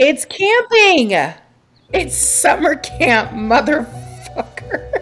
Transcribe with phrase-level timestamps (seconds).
[0.00, 1.10] It's camping.
[1.92, 4.92] It's summer camp, motherfucker.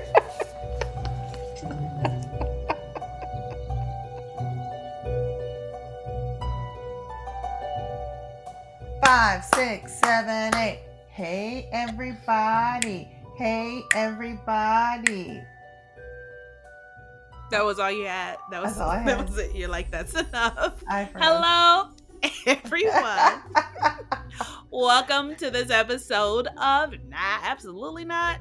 [9.04, 10.80] Five, six, seven, eight.
[11.10, 13.10] Hey, everybody.
[13.36, 15.42] Hey, everybody.
[17.50, 18.38] That was all you had.
[18.50, 19.54] That was all that was it.
[19.54, 20.82] You're like, that's enough.
[20.88, 21.04] I.
[21.14, 21.90] Hello,
[22.46, 23.42] everyone.
[24.80, 28.40] Welcome to this episode of Nah, absolutely not.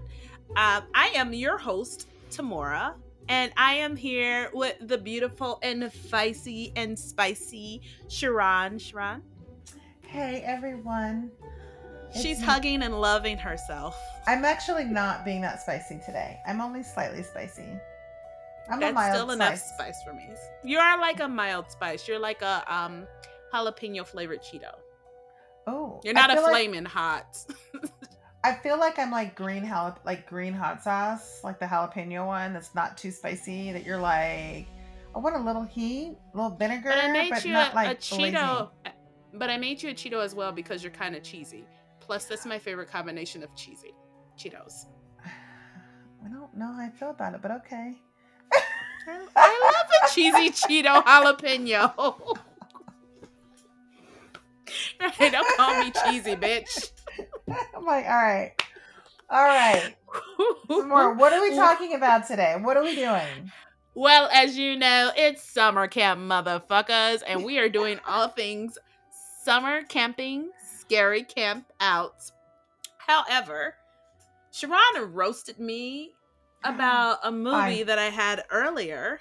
[0.58, 2.96] Um, I am your host, Tamora,
[3.30, 8.74] and I am here with the beautiful and feisty and spicy Sharron.
[8.74, 9.22] Sharron,
[10.08, 11.32] Hey, everyone.
[12.14, 12.46] she's me.
[12.46, 13.98] hugging and loving herself.
[14.28, 16.38] I'm actually not being that spicy today.
[16.46, 17.80] I'm only slightly spicy.
[18.70, 18.96] I'm a mild spice.
[18.96, 19.74] That's still enough spice.
[19.74, 20.28] spice for me.
[20.66, 22.10] You are like a mild spice.
[22.10, 23.08] You're like a um
[23.54, 24.74] jalapeno flavored Cheeto.
[25.68, 27.38] Oh, You're not a feel like- flaming hot.
[28.44, 32.54] I feel like I'm like green jalap like green hot sauce, like the jalapeno one
[32.54, 33.72] that's not too spicy.
[33.72, 34.68] That you're like,
[35.16, 37.88] I want a little heat, a little vinegar, But I made you not a, like
[37.88, 38.36] a lazy.
[38.36, 38.70] Cheeto.
[38.86, 38.92] Eh,
[39.34, 41.66] but I made you a Cheeto as well because you're kind of cheesy.
[42.00, 43.96] Plus, that's my favorite combination of cheesy
[44.38, 44.86] Cheetos.
[45.26, 47.96] I don't know how I feel about it, but okay.
[49.08, 52.38] I love a cheesy Cheeto jalapeno.
[55.14, 56.92] Hey, don't call me cheesy, bitch.
[57.76, 58.52] I'm like, all right,
[59.30, 59.96] all right.
[60.68, 61.14] Some more.
[61.14, 62.56] What are we talking about today?
[62.60, 63.52] What are we doing?
[63.94, 68.78] Well, as you know, it's summer camp, motherfuckers, and we are doing all things
[69.44, 70.50] summer camping,
[70.82, 72.34] scary camp outs.
[72.98, 73.76] However,
[74.52, 76.14] Sharron roasted me
[76.64, 77.86] about a movie Fine.
[77.86, 79.20] that I had earlier.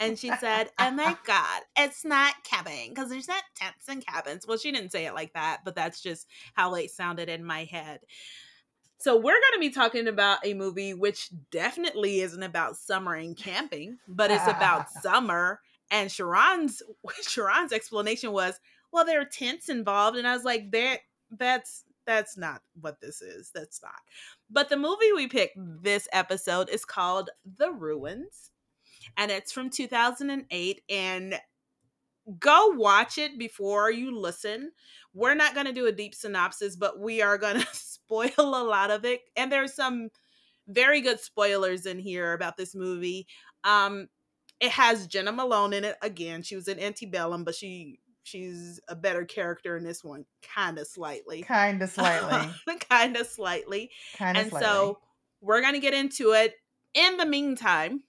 [0.00, 4.46] And she said, Oh my God, it's not camping because there's not tents and cabins.
[4.46, 7.64] Well, she didn't say it like that, but that's just how it sounded in my
[7.64, 8.00] head.
[8.98, 13.36] So, we're going to be talking about a movie which definitely isn't about summer and
[13.36, 15.60] camping, but it's about summer.
[15.90, 16.82] And Sharron's
[17.22, 18.58] Sharron's explanation was,
[18.92, 20.16] well, there are tents involved.
[20.16, 23.50] And I was like, that that's that's not what this is.
[23.54, 24.00] That's not.
[24.50, 28.52] But the movie we picked this episode is called The Ruins.
[29.16, 30.82] And it's from 2008.
[30.88, 31.40] And
[32.38, 34.72] go watch it before you listen.
[35.14, 38.64] We're not going to do a deep synopsis, but we are going to spoil a
[38.64, 39.20] lot of it.
[39.36, 40.10] And there's some
[40.68, 43.26] very good spoilers in here about this movie.
[43.64, 44.08] Um,
[44.60, 46.42] it has Jena Malone in it again.
[46.42, 50.86] She was in Antebellum, but she she's a better character in this one, kind of
[50.88, 52.50] slightly, Kind of slightly.
[52.90, 53.90] kind of slightly.
[54.16, 54.66] Kind of And slightly.
[54.66, 54.98] so
[55.40, 56.54] we're gonna get into it.
[56.94, 58.02] In the meantime,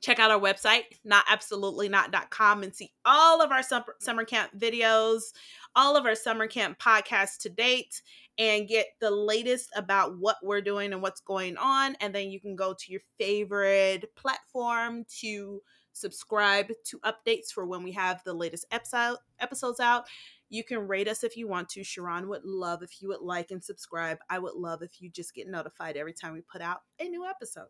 [0.00, 5.32] check out our website, notabsolutely.not.com, and see all of our summer, summer camp videos,
[5.74, 8.02] all of our summer camp podcasts to date,
[8.38, 11.96] and get the latest about what we're doing and what's going on.
[12.00, 15.62] And then you can go to your favorite platform to
[15.92, 20.04] subscribe to updates for when we have the latest episode episodes out.
[20.50, 21.80] You can rate us if you want to.
[21.80, 24.18] Sharron would love if you would like and subscribe.
[24.28, 27.24] I would love if you just get notified every time we put out a new
[27.24, 27.68] episode.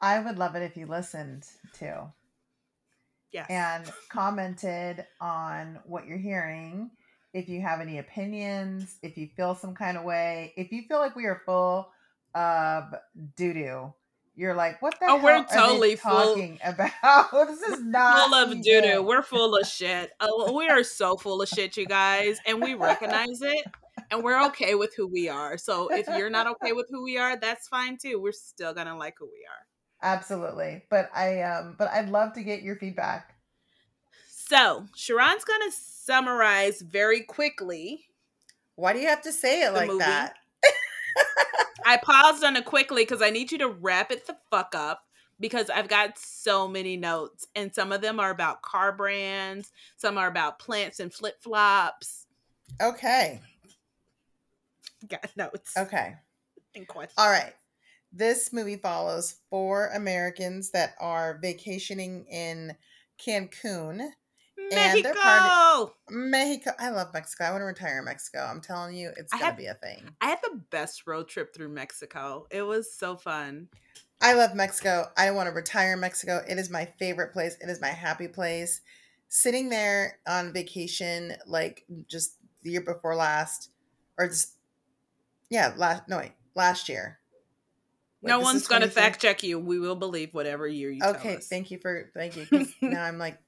[0.00, 1.44] I would love it if you listened
[1.78, 2.12] too
[3.32, 3.46] Yes.
[3.50, 6.90] and commented on what you're hearing.
[7.34, 10.98] If you have any opinions, if you feel some kind of way, if you feel
[10.98, 11.90] like we are full
[12.34, 12.84] of
[13.36, 13.92] doo doo,
[14.34, 16.92] you're like, what the Oh, hell we're totally full- talking about?
[17.48, 19.02] this is not full of doo doo.
[19.02, 20.12] We're full of shit.
[20.20, 23.64] Oh, we are so full of shit, you guys, and we recognize it,
[24.10, 25.58] and we're okay with who we are.
[25.58, 28.20] So if you're not okay with who we are, that's fine too.
[28.20, 29.66] We're still gonna like who we are.
[30.02, 30.82] Absolutely.
[30.90, 33.34] But I um but I'd love to get your feedback.
[34.28, 38.06] So Sharron's gonna summarize very quickly.
[38.76, 39.98] Why do you have to say it like movie.
[39.98, 40.34] that?
[41.86, 45.02] I paused on it quickly because I need you to wrap it the fuck up
[45.40, 50.18] because I've got so many notes, and some of them are about car brands, some
[50.18, 52.26] are about plants and flip flops.
[52.82, 53.40] Okay.
[55.08, 56.14] Got notes Okay.
[56.74, 57.14] and questions.
[57.18, 57.54] All right.
[58.12, 62.74] This movie follows four Americans that are vacationing in
[63.18, 64.08] Cancun,
[64.70, 65.14] Mexico.
[65.20, 66.70] part Mexico.
[66.78, 67.44] I love Mexico.
[67.44, 68.46] I want to retire in Mexico.
[68.50, 70.08] I'm telling you, it's gonna be a thing.
[70.20, 72.46] I had the best road trip through Mexico.
[72.50, 73.68] It was so fun.
[74.20, 75.06] I love Mexico.
[75.16, 76.42] I want to retire in Mexico.
[76.48, 77.56] It is my favorite place.
[77.60, 78.80] It is my happy place.
[79.28, 83.70] Sitting there on vacation, like just the year before last,
[84.18, 84.54] or just
[85.50, 87.17] yeah, last no wait, last year.
[88.20, 89.58] Wait, no one's going to fact check you.
[89.58, 92.66] We will believe whatever year you tell Okay, thank you for thank you.
[92.82, 93.38] now I'm like,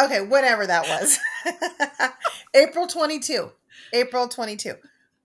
[0.00, 1.18] okay, whatever that was.
[2.54, 3.50] April 22.
[3.92, 4.74] April 22.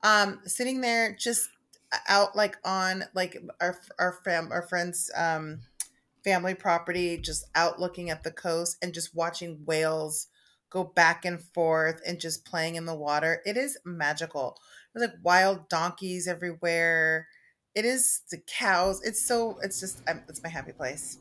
[0.04, 1.50] Um, sitting there just
[2.10, 5.62] out like on like our our fam our friends um
[6.24, 10.28] family property, just out looking at the coast and just watching whales
[10.70, 13.42] go back and forth and just playing in the water.
[13.46, 14.58] It is magical.
[14.94, 17.28] There's like wild donkeys everywhere.
[17.78, 19.04] It is the cows.
[19.04, 19.60] It's so.
[19.62, 20.02] It's just.
[20.08, 21.20] I'm, it's my happy place.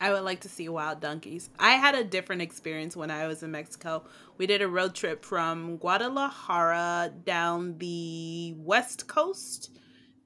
[0.00, 1.50] I would like to see wild donkeys.
[1.58, 4.04] I had a different experience when I was in Mexico.
[4.38, 9.70] We did a road trip from Guadalajara down the west coast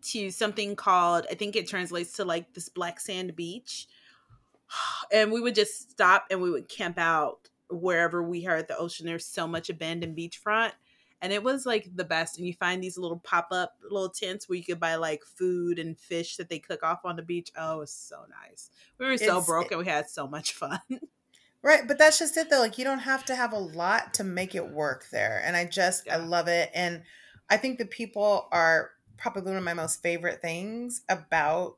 [0.02, 3.88] to something called, I think it translates to like this black sand beach.
[5.12, 9.06] And we would just stop and we would camp out wherever we heard the ocean.
[9.06, 10.72] There's so much abandoned beachfront
[11.20, 14.56] and it was like the best and you find these little pop-up little tents where
[14.56, 17.76] you could buy like food and fish that they cook off on the beach oh
[17.76, 20.80] it was so nice we were so It's- broke and we had so much fun
[21.60, 22.60] Right, but that's just it though.
[22.60, 25.42] Like you don't have to have a lot to make it work there.
[25.44, 26.70] And I just I love it.
[26.72, 27.02] And
[27.50, 31.76] I think the people are probably one of my most favorite things about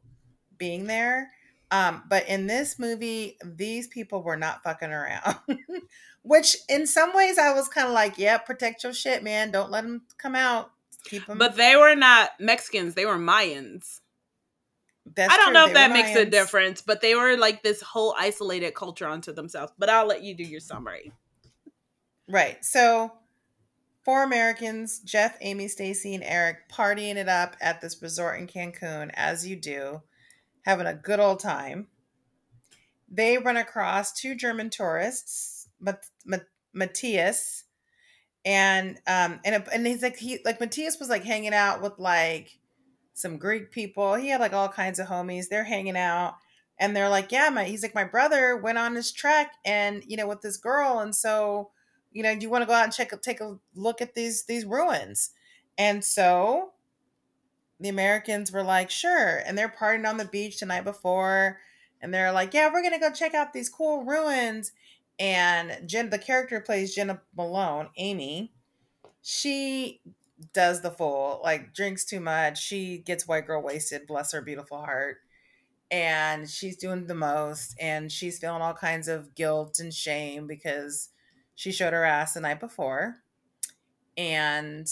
[0.58, 1.30] being there.
[1.70, 5.36] Um, but in this movie, these people were not fucking around.
[6.22, 9.50] Which in some ways I was kind of like, yeah, protect your shit, man.
[9.50, 10.70] Don't let them come out.
[11.04, 11.38] Keep them.
[11.38, 14.00] but they were not mexicans they were mayans
[15.14, 17.62] that's i don't true, know they if that makes a difference but they were like
[17.62, 21.10] this whole isolated culture unto themselves but i'll let you do your summary
[22.30, 22.64] Right.
[22.64, 23.12] So,
[24.04, 29.10] four Americans Jeff, Amy, Stacy, and Eric partying it up at this resort in Cancun,
[29.14, 30.00] as you do,
[30.62, 31.88] having a good old time.
[33.08, 37.64] They run across two German tourists, Mat- Mat- Mathias,
[38.44, 42.58] and um, and and he's like he like Mathias was like hanging out with like
[43.14, 44.14] some Greek people.
[44.14, 45.48] He had like all kinds of homies.
[45.48, 46.36] They're hanging out,
[46.78, 50.16] and they're like, yeah, my he's like my brother went on this trek, and you
[50.16, 51.70] know with this girl, and so
[52.12, 54.44] you know, do you want to go out and check take a look at these
[54.44, 55.30] these ruins?
[55.78, 56.72] And so
[57.80, 59.42] the Americans were like, sure.
[59.44, 61.58] And they're partying on the beach the night before.
[62.00, 64.72] And they're like, yeah, we're gonna go check out these cool ruins.
[65.18, 68.52] And Jen, the character plays Jena Malone, Amy,
[69.22, 70.00] she
[70.54, 72.62] does the full, like drinks too much.
[72.62, 75.18] She gets white girl wasted, bless her beautiful heart.
[75.90, 81.08] And she's doing the most, and she's feeling all kinds of guilt and shame because
[81.56, 83.16] she showed her ass the night before
[84.16, 84.88] and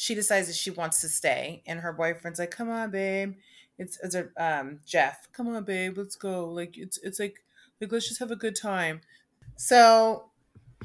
[0.00, 3.34] she decides that she wants to stay and her boyfriend's like come on babe.
[3.78, 6.46] It's it's a um jeff come on babe let's go.
[6.46, 7.42] Like it's it's like
[7.80, 9.00] like let's just have a good time.
[9.56, 10.26] So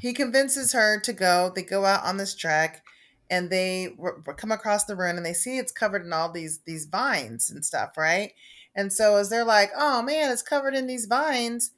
[0.00, 1.52] he convinces her to go.
[1.54, 2.82] They go out on this trek
[3.30, 6.58] and they r- come across the ruin and they see it's covered in all these
[6.66, 8.32] these vines and stuff right?
[8.74, 11.70] And so as they're like oh man it's covered in these vines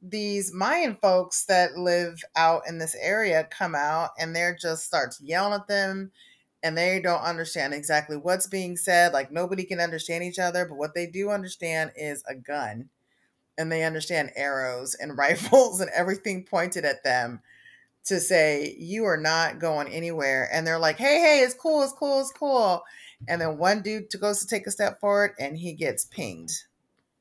[0.00, 5.20] these Mayan folks that live out in this area come out and they're just starts
[5.20, 6.12] yelling at them
[6.64, 9.12] and they don't understand exactly what's being said.
[9.12, 12.88] Like nobody can understand each other, but what they do understand is a gun.
[13.58, 17.42] And they understand arrows and rifles and everything pointed at them
[18.06, 20.48] to say, you are not going anywhere.
[20.50, 22.82] And they're like, hey, hey, it's cool, it's cool, it's cool.
[23.28, 26.50] And then one dude goes to take a step forward and he gets pinged.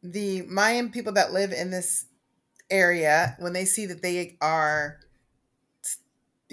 [0.01, 2.05] The Mayan people that live in this
[2.69, 4.99] area when they see that they are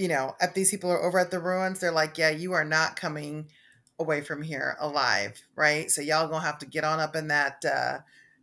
[0.00, 2.64] you know if these people are over at the ruins they're like yeah you are
[2.64, 3.49] not coming
[3.99, 7.62] away from here alive right so y'all gonna have to get on up in that
[7.64, 7.99] uh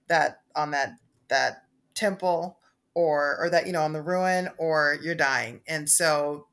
[0.07, 0.93] that on that
[1.29, 1.63] that
[1.95, 2.59] temple
[2.93, 6.47] or or that you know on the ruin or you're dying and so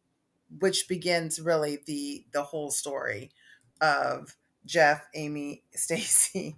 [0.60, 3.30] which begins really the the whole story
[3.80, 6.56] of jeff amy stacy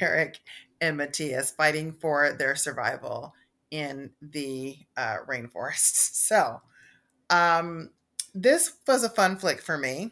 [0.00, 0.40] eric
[0.80, 3.34] and mathias fighting for their survival
[3.72, 6.10] in the uh, rainforest.
[6.22, 6.62] So,
[7.30, 7.90] um,
[8.34, 10.10] this was a fun flick for me.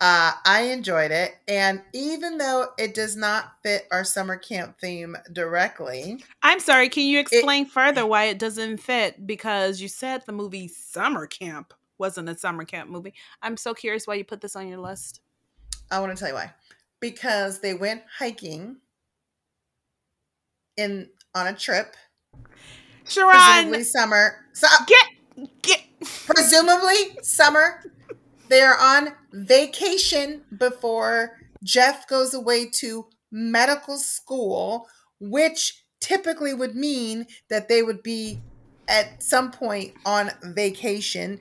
[0.00, 5.16] Uh, I enjoyed it, and even though it does not fit our summer camp theme
[5.32, 10.30] directly, i'm sorry can you explain further why it doesn't fit because you said the
[10.30, 14.54] movie summer camp wasn't a summer camp movie i'm so curious why you put this
[14.54, 15.20] on your list
[15.90, 16.52] I want to tell you why.
[17.00, 18.76] Because they went hiking
[20.76, 21.94] in on a trip,
[23.04, 24.44] sharron presumably summer.
[24.52, 25.06] So, get
[25.62, 25.84] get
[26.26, 27.82] presumably summer.
[28.48, 34.88] They are on vacation before Jeff goes away to medical school,
[35.20, 38.40] which typically would mean that they would be
[38.88, 41.38] at some point on vacation,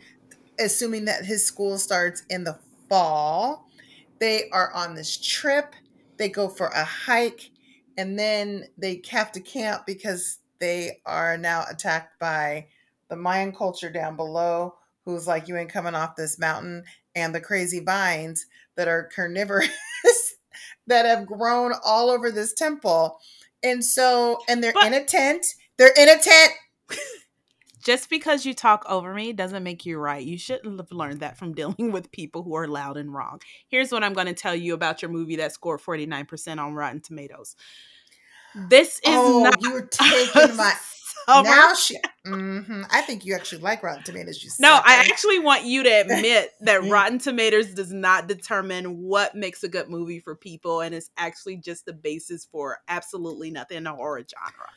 [0.59, 2.57] assuming that his school starts in the
[2.89, 3.67] fall.
[4.19, 5.73] They are on this trip.
[6.17, 7.51] They go for a hike
[7.97, 12.67] and then they have to camp because they are now attacked by
[13.09, 16.83] the Mayan culture down below, who's like, you ain't coming off this mountain,
[17.15, 18.45] and the crazy vines
[18.75, 19.69] that are carnivorous
[20.87, 23.19] that have grown all over this temple.
[23.63, 25.45] And so, and they're But- in a tent.
[25.77, 26.53] They're in a tent.
[27.83, 30.25] Just because you talk over me doesn't make you right.
[30.25, 33.39] You shouldn't have learned that from dealing with people who are loud and wrong.
[33.69, 36.99] Here's what I'm going to tell you about your movie that scored 49% on Rotten
[36.99, 37.55] Tomatoes.
[38.69, 40.73] This is oh, not you were taking my.
[41.29, 41.97] summer Now she.
[42.25, 44.43] hmm I think you actually like Rotten Tomatoes.
[44.43, 46.91] You No, I actually want you to admit that Mm.
[46.91, 51.57] Rotten Tomatoes does not determine what makes a good movie for people, and it's actually
[51.57, 54.69] just the basis for absolutely nothing in the horror genre.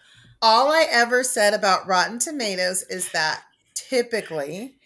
[0.42, 3.42] All I ever said about Rotten Tomatoes is that
[3.74, 4.76] typically,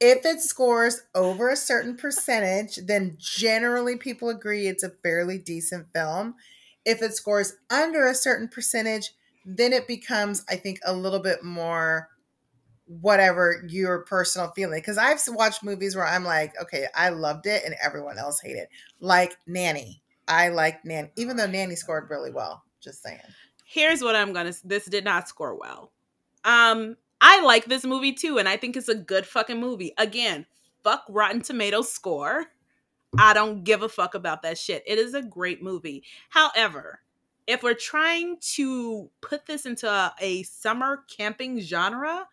[0.00, 5.88] if it scores over a certain percentage, then generally people agree it's a fairly decent
[5.92, 6.34] film.
[6.86, 9.10] If it scores under a certain percentage,
[9.44, 12.08] then it becomes, I think, a little bit more
[12.86, 14.80] whatever your personal feeling.
[14.80, 18.68] Because I've watched movies where I'm like, okay, I loved it and everyone else hated.
[19.00, 20.02] Like Nanny.
[20.26, 22.62] I like Nanny, even though Nanny scored really well.
[22.80, 23.20] Just saying.
[23.64, 24.52] Here's what I'm gonna.
[24.64, 25.92] This did not score well.
[26.44, 29.92] Um, I like this movie too, and I think it's a good fucking movie.
[29.98, 30.46] Again,
[30.82, 32.46] fuck Rotten Tomatoes score.
[33.18, 34.82] I don't give a fuck about that shit.
[34.86, 36.04] It is a great movie.
[36.30, 37.00] However,
[37.50, 42.26] if we're trying to put this into a, a summer camping genre,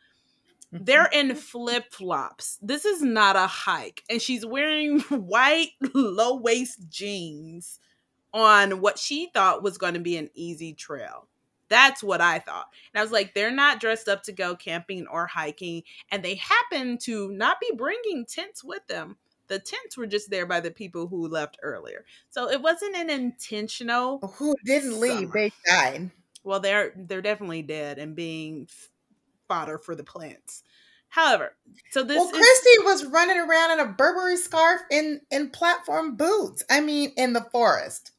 [0.71, 1.31] they're mm-hmm.
[1.31, 2.59] in flip flops.
[2.62, 4.03] This is not a hike.
[4.09, 7.79] And she's wearing white low waist jeans
[8.31, 11.27] on what she thought was going to be an easy trail.
[11.69, 12.67] That's what I thought.
[12.93, 15.81] And I was like, they're not dressed up to go camping or hiking.
[16.12, 19.17] And they happen to not be bringing tents with them.
[19.48, 22.06] The tents were just there by the people who left earlier.
[22.30, 24.20] So it wasn't an intentional.
[24.38, 25.32] Who didn't leave?
[25.32, 26.12] They died.
[26.44, 28.68] Well, they're they're definitely dead and being
[29.48, 30.63] fodder for the plants.
[31.10, 31.56] However,
[31.92, 36.18] so this well, is Christy was running around in a Burberry scarf in in platform
[36.18, 36.63] boots.
[36.70, 38.12] I mean, in the forest.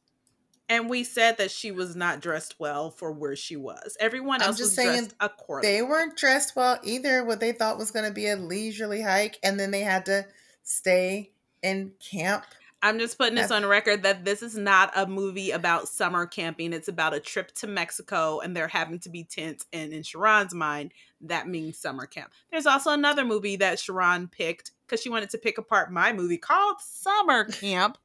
[0.69, 3.97] and we said that she was not dressed well for where she was.
[3.99, 5.75] Everyone I'm else just was saying dressed accordingly.
[5.77, 7.25] They weren't dressed well either.
[7.25, 10.25] What they thought was going to be a leisurely hike, and then they had to
[10.69, 11.31] stay
[11.63, 12.45] in camp.
[12.81, 16.71] I'm just putting this on record that this is not a movie about summer camping.
[16.71, 19.65] It's about a trip to Mexico and there having to be tents.
[19.73, 22.31] And in Sharron's mind, that means summer camp.
[22.51, 26.37] There's also another movie that Sharron picked because she wanted to pick apart my movie
[26.37, 27.97] called Summer Camp,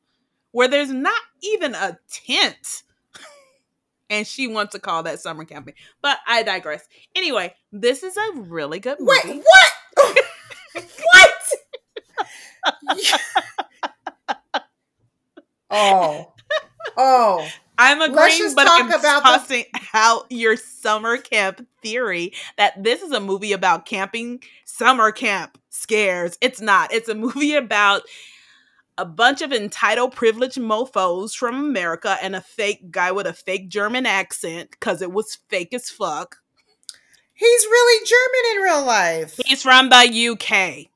[0.50, 2.82] where there's not even a tent.
[4.10, 5.74] And she wants to call that summer camping.
[6.02, 6.86] But I digress.
[7.16, 9.12] Anyway, this is a really good movie.
[9.24, 9.72] Wait, what?
[10.74, 11.13] what?
[15.70, 16.32] oh,
[16.96, 17.48] oh.
[17.76, 23.10] I'm agreeing, but I'm about the- tossing out your summer camp theory that this is
[23.10, 26.38] a movie about camping summer camp scares.
[26.40, 26.92] It's not.
[26.92, 28.02] It's a movie about
[28.96, 33.68] a bunch of entitled privileged mofos from America and a fake guy with a fake
[33.68, 36.36] German accent because it was fake as fuck.
[37.32, 39.40] He's really German in real life.
[39.44, 40.90] He's from the UK.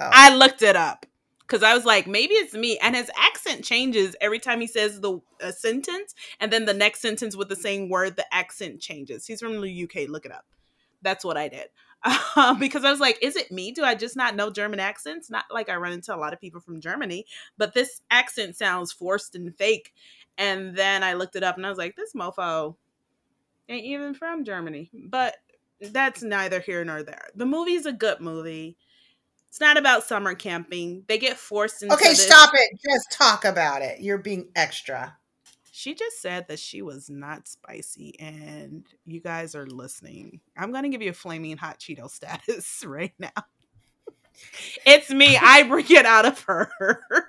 [0.00, 0.08] Oh.
[0.10, 1.06] I looked it up
[1.40, 2.78] because I was like, maybe it's me.
[2.78, 7.34] And his accent changes every time he says the sentence, and then the next sentence
[7.36, 9.26] with the same word, the accent changes.
[9.26, 10.08] He's from the UK.
[10.08, 10.44] Look it up.
[11.02, 11.68] That's what I did.
[12.60, 13.72] Because I was like, is it me?
[13.72, 15.30] Do I just not know German accents?
[15.30, 17.26] Not like I run into a lot of people from Germany,
[17.56, 19.92] but this accent sounds forced and fake.
[20.36, 22.76] And then I looked it up and I was like, this mofo
[23.68, 24.90] ain't even from Germany.
[24.94, 25.36] But
[25.80, 27.28] that's neither here nor there.
[27.34, 28.76] The movie's a good movie.
[29.48, 31.04] It's not about summer camping.
[31.08, 32.78] They get forced into Okay, this- stop it.
[32.84, 34.00] Just talk about it.
[34.00, 35.16] You're being extra.
[35.72, 40.40] She just said that she was not spicy, and you guys are listening.
[40.56, 43.30] I'm gonna give you a flaming hot Cheeto status right now.
[44.84, 45.36] It's me.
[45.40, 46.70] I bring it out of her.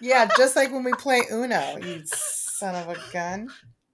[0.00, 3.48] Yeah, just like when we play Uno, you son of a gun.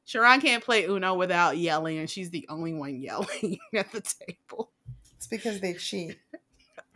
[0.06, 4.70] Sharron can't play Uno without yelling, and she's the only one yelling at the table.
[5.16, 6.18] It's because they cheat.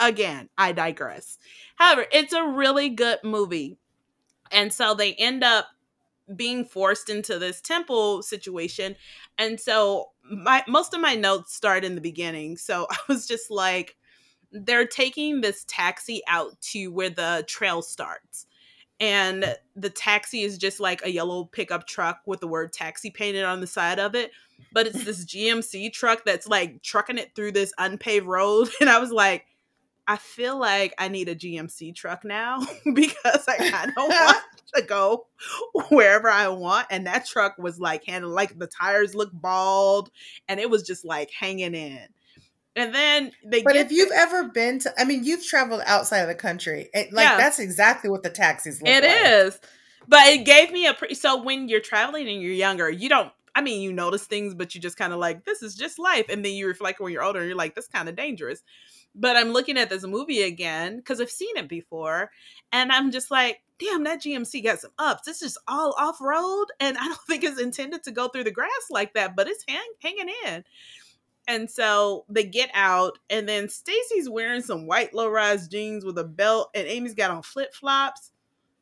[0.00, 1.38] Again, I digress.
[1.76, 3.78] However, it's a really good movie.
[4.50, 5.66] And so they end up
[6.35, 8.97] being forced into this temple situation.
[9.38, 12.56] And so my most of my notes start in the beginning.
[12.56, 13.97] So I was just like
[14.50, 18.47] they're taking this taxi out to where the trail starts.
[19.00, 23.44] And the taxi is just like a yellow pickup truck with the word taxi painted
[23.44, 24.32] on the side of it.
[24.73, 28.68] But it's this GMC truck that's like trucking it through this unpaved road.
[28.80, 29.44] And I was like,
[30.08, 32.60] I feel like I need a GMC truck now
[32.94, 34.42] because I kind of want
[34.74, 35.26] to go
[35.90, 36.86] wherever I want.
[36.90, 40.10] And that truck was like handling like the tires look bald
[40.48, 42.06] and it was just like hanging in.
[42.74, 46.28] And then they But if you've ever been to, I mean, you've traveled outside of
[46.28, 46.88] the country.
[46.94, 47.36] It, like Yeah.
[47.36, 49.26] that's exactly what the taxis look It like.
[49.26, 49.60] is,
[50.06, 53.30] But it gave me a pretty so when you're traveling and you're younger, you don't
[53.54, 56.26] I mean, you notice things, but you just kind of like, this is just life.
[56.28, 58.62] And then you reflect when you're older and you're like, this kind of dangerous.
[59.18, 62.30] But I'm looking at this movie again because I've seen it before.
[62.72, 65.22] And I'm just like, damn, that GMC got some ups.
[65.26, 66.66] This is all off road.
[66.80, 69.64] And I don't think it's intended to go through the grass like that, but it's
[69.68, 70.64] hang- hanging in.
[71.48, 76.18] And so they get out, and then Stacy's wearing some white low rise jeans with
[76.18, 78.32] a belt, and Amy's got on flip flops,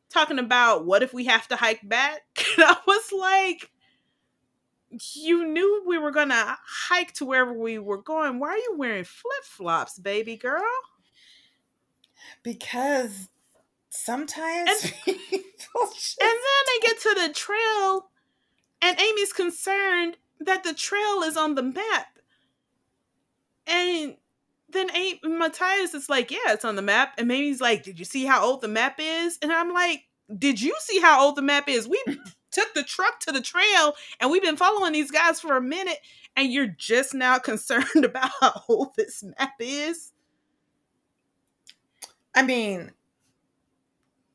[0.09, 2.21] talking about what if we have to hike back.
[2.57, 3.71] And I was like,
[4.89, 8.39] you knew we were gonna hike to wherever we were going.
[8.39, 10.63] Why are you wearing flip flops, baby girl?
[12.43, 13.27] Because
[13.89, 18.09] sometimes people just- And then they get to the trail,
[18.81, 22.07] and Amy's concerned that the trail is on the map.
[23.65, 24.15] And
[24.69, 27.13] then A- Mathias is like, Yeah, it's on the map.
[27.17, 29.37] And Amy's like, Did you see how old the map is?
[29.41, 30.03] And I'm like,
[30.37, 31.87] Did you see how old the map is?
[31.87, 32.01] We
[32.57, 35.99] took the truck to the trail and we've been following these guys for a minute,
[36.35, 40.13] and you're just now concerned about how old this map is.
[42.35, 42.91] I mean,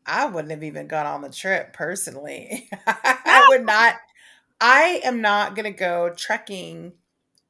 [0.04, 2.68] I wouldn't have even gone on the trip personally.
[2.86, 3.94] I would not.
[4.60, 6.92] I am not going to go trekking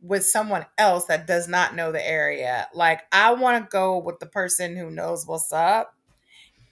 [0.00, 2.68] with someone else that does not know the area.
[2.74, 5.94] Like, I want to go with the person who knows what's up.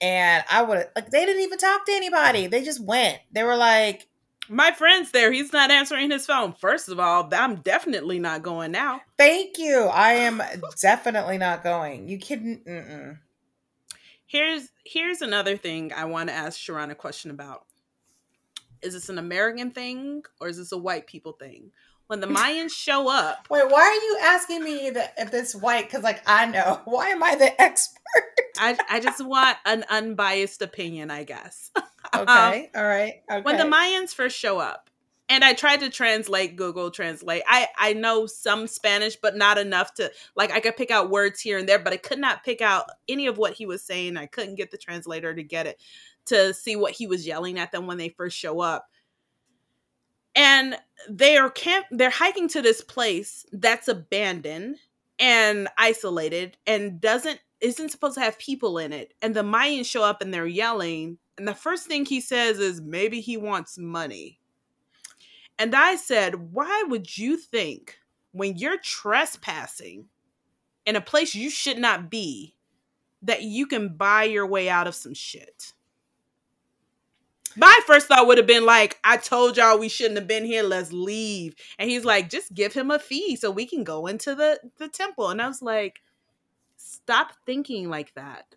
[0.00, 2.46] And I would like, they didn't even talk to anybody.
[2.46, 3.18] They just went.
[3.32, 4.06] They were like,
[4.48, 5.30] My friend's there.
[5.30, 6.54] He's not answering his phone.
[6.54, 9.02] First of all, I'm definitely not going now.
[9.18, 9.84] thank you.
[9.92, 10.42] I am
[10.80, 12.08] definitely not going.
[12.08, 12.60] You kidding?
[12.66, 13.18] Mm-mm.
[14.26, 17.66] Here's here's another thing I want to ask Sharron a question about.
[18.80, 21.72] Is this an American thing or is this a white people thing?
[22.10, 25.84] When the Mayans show up, Wait, why are you asking me that if it's white?
[25.84, 26.80] Because, like, I know.
[26.84, 28.00] Why am I the expert?
[28.58, 31.70] I, I just want an unbiased opinion, I guess.
[32.12, 32.70] Um, okay.
[32.74, 33.22] All right.
[33.30, 33.42] Okay.
[33.42, 34.90] When the Mayans first show up,
[35.28, 37.44] and I tried to translate Google Translate.
[37.46, 41.40] I I know some Spanish, but not enough to like I could pick out words
[41.40, 44.16] here and there, but I could not pick out any of what he was saying.
[44.16, 45.80] I couldn't get the translator to get it
[46.26, 48.89] to see what he was yelling at them when they first show up.
[50.34, 50.76] And
[51.08, 54.76] they are camp they're hiking to this place that's abandoned
[55.18, 59.14] and isolated and doesn't isn't supposed to have people in it.
[59.20, 61.18] And the Mayans show up and they're yelling.
[61.36, 64.38] And the first thing he says is maybe he wants money.
[65.58, 67.98] And I said, why would you think
[68.32, 70.06] when you're trespassing
[70.86, 72.54] in a place you should not be
[73.22, 75.74] that you can buy your way out of some shit?
[77.56, 80.62] My first thought would have been like, I told y'all we shouldn't have been here.
[80.62, 81.54] Let's leave.
[81.78, 84.88] And he's like, just give him a fee so we can go into the, the
[84.88, 85.28] temple.
[85.28, 86.00] And I was like,
[86.76, 88.54] stop thinking like that.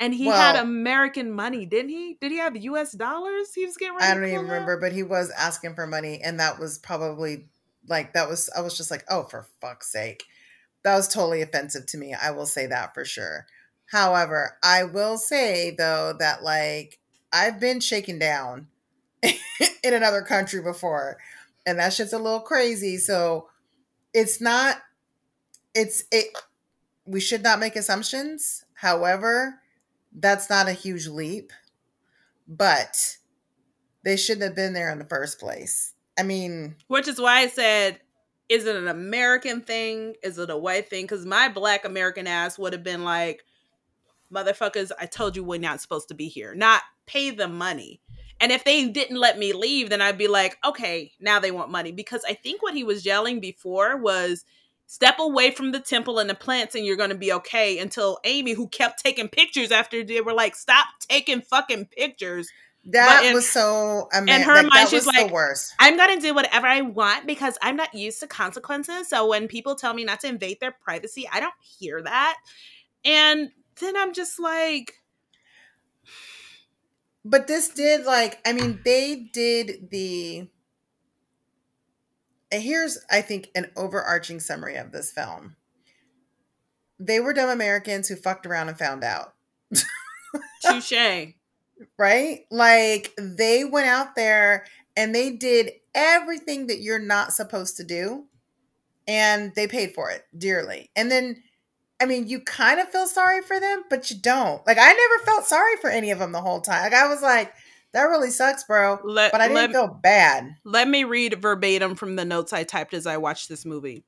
[0.00, 2.16] And he had American money, didn't he?
[2.20, 3.52] Did he have US dollars?
[3.54, 4.42] He was getting ready I don't even out?
[4.42, 7.46] remember, but he was asking for money, and that was probably
[7.88, 8.48] like that was.
[8.56, 10.24] I was just like, oh, for fuck's sake,
[10.84, 12.14] that was totally offensive to me.
[12.14, 13.46] I will say that for sure.
[13.90, 17.00] However, I will say though that like
[17.32, 18.68] I've been shaken down
[19.22, 21.18] in another country before,
[21.66, 22.96] and that shit's a little crazy.
[22.96, 23.48] So
[24.14, 24.78] it's not.
[25.74, 26.36] It's it.
[27.04, 28.64] We should not make assumptions.
[28.74, 29.60] However,
[30.12, 31.52] that's not a huge leap,
[32.46, 33.16] but
[34.04, 35.94] they shouldn't have been there in the first place.
[36.18, 38.00] I mean, Which is why I said,
[38.48, 40.14] is it an American thing?
[40.22, 41.04] Is it a white thing?
[41.04, 43.44] Because my black American ass would have been like,
[44.32, 46.54] motherfuckers, I told you we're not supposed to be here.
[46.54, 48.00] Not pay them money.
[48.40, 51.72] And if they didn't let me leave, then I'd be like, okay, now they want
[51.72, 51.90] money.
[51.90, 54.44] Because I think what he was yelling before was
[54.86, 57.78] step away from the temple and the plants and you're going to be okay.
[57.78, 62.48] Until Amy, who kept taking pictures after they were like, stop taking fucking pictures.
[62.84, 64.08] that in- was so.
[64.14, 65.74] Mean, in her like, mind, she's was like, the worst.
[65.80, 69.08] I'm gonna do whatever I want because I'm not used to consequences.
[69.08, 72.36] So when people tell me not to invade their privacy, I don't hear that.
[73.04, 74.94] And then I'm just like,
[77.28, 78.40] But this did like.
[78.46, 80.48] I mean, they did the.
[82.50, 85.56] Here's, I think, an overarching summary of this film.
[86.98, 89.34] They were dumb Americans who fucked around and found out.
[90.62, 90.92] touche.
[91.98, 92.40] right?
[92.50, 94.64] Like they went out there
[94.96, 98.26] and they did everything that you're not supposed to do
[99.06, 100.90] and they paid for it dearly.
[100.96, 101.42] And then
[102.00, 104.64] I mean, you kind of feel sorry for them, but you don't.
[104.66, 106.82] Like I never felt sorry for any of them the whole time.
[106.84, 107.52] Like I was like,
[107.92, 108.98] that really sucks, bro.
[109.02, 110.56] Let, But I didn't let, feel bad.
[110.64, 114.04] let me read verbatim from the notes I typed as I watched this movie.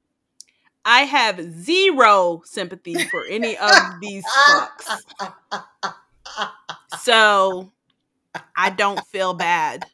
[0.85, 4.99] I have zero sympathy for any of these fucks.
[6.99, 7.73] So
[8.57, 9.85] I don't feel bad.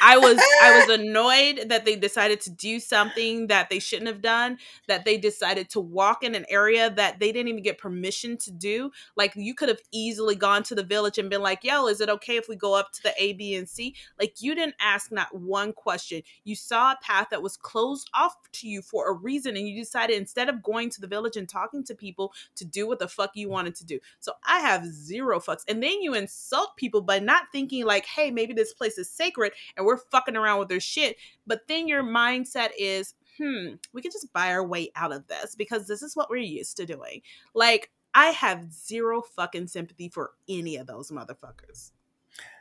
[0.00, 4.22] I was I was annoyed that they decided to do something that they shouldn't have
[4.22, 8.36] done, that they decided to walk in an area that they didn't even get permission
[8.38, 8.90] to do.
[9.16, 12.08] Like you could have easily gone to the village and been like, "Yo, is it
[12.08, 15.12] okay if we go up to the A, B, and C?" Like you didn't ask
[15.12, 16.22] not one question.
[16.44, 19.78] You saw a path that was closed off to you for a reason and you
[19.78, 23.08] decided instead of going to the village and talking to people to do what the
[23.08, 23.98] fuck you wanted to do.
[24.20, 25.64] So I have zero fucks.
[25.68, 29.52] And then you insult people by not thinking like, "Hey, maybe this place is sacred
[29.82, 31.16] and we're fucking around with their shit.
[31.46, 35.54] But then your mindset is, hmm, we can just buy our way out of this
[35.54, 37.22] because this is what we're used to doing.
[37.54, 41.92] Like, I have zero fucking sympathy for any of those motherfuckers.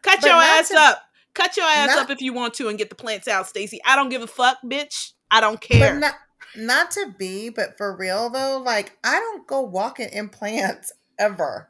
[0.01, 1.03] Cut But your ass to- up.
[1.33, 3.79] Cut your ass not- up if you want to and get the plants out, Stacy.
[3.85, 5.13] I don't give a fuck, bitch.
[5.29, 5.99] I don't But care.
[5.99, 6.15] not
[6.55, 11.69] not to be, but for real though, like I don't go walking in plants ever.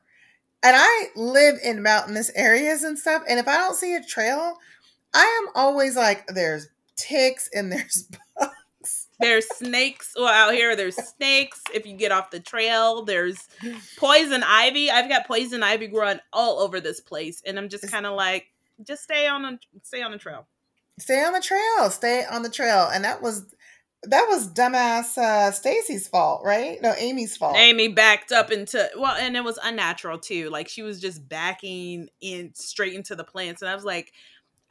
[0.64, 3.24] And I live in mountainous areas and stuff.
[3.28, 4.58] And if I don't see a trail,
[5.14, 8.08] I am always like, there's ticks and there's
[8.40, 9.08] bugs.
[9.20, 10.14] There's snakes.
[10.16, 11.62] Well, out here, there's snakes.
[11.74, 13.48] If you get off the trail, there's
[13.98, 14.90] poison ivy.
[14.90, 18.48] I've got poison ivy growing all over this place, and I'm just kind of like,
[18.84, 20.48] just stay on the stay on the trail.
[21.00, 21.90] Stay on the trail.
[21.90, 22.90] Stay on the trail.
[22.92, 23.46] And that was
[24.04, 26.82] that was dumbass uh Stacy's fault, right?
[26.82, 27.56] No, Amy's fault.
[27.58, 30.50] Amy backed up into well, and it was unnatural too.
[30.50, 34.14] Like she was just backing in straight into the plants, and I was like,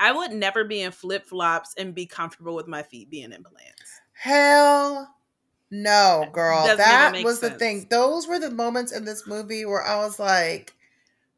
[0.01, 3.45] I would never be in flip flops and be comfortable with my feet being in
[3.45, 4.01] plants.
[4.13, 5.15] Hell
[5.71, 6.67] no, girl.
[6.67, 7.87] Doesn't That was the thing.
[7.91, 10.75] Those were the moments in this movie where I was like,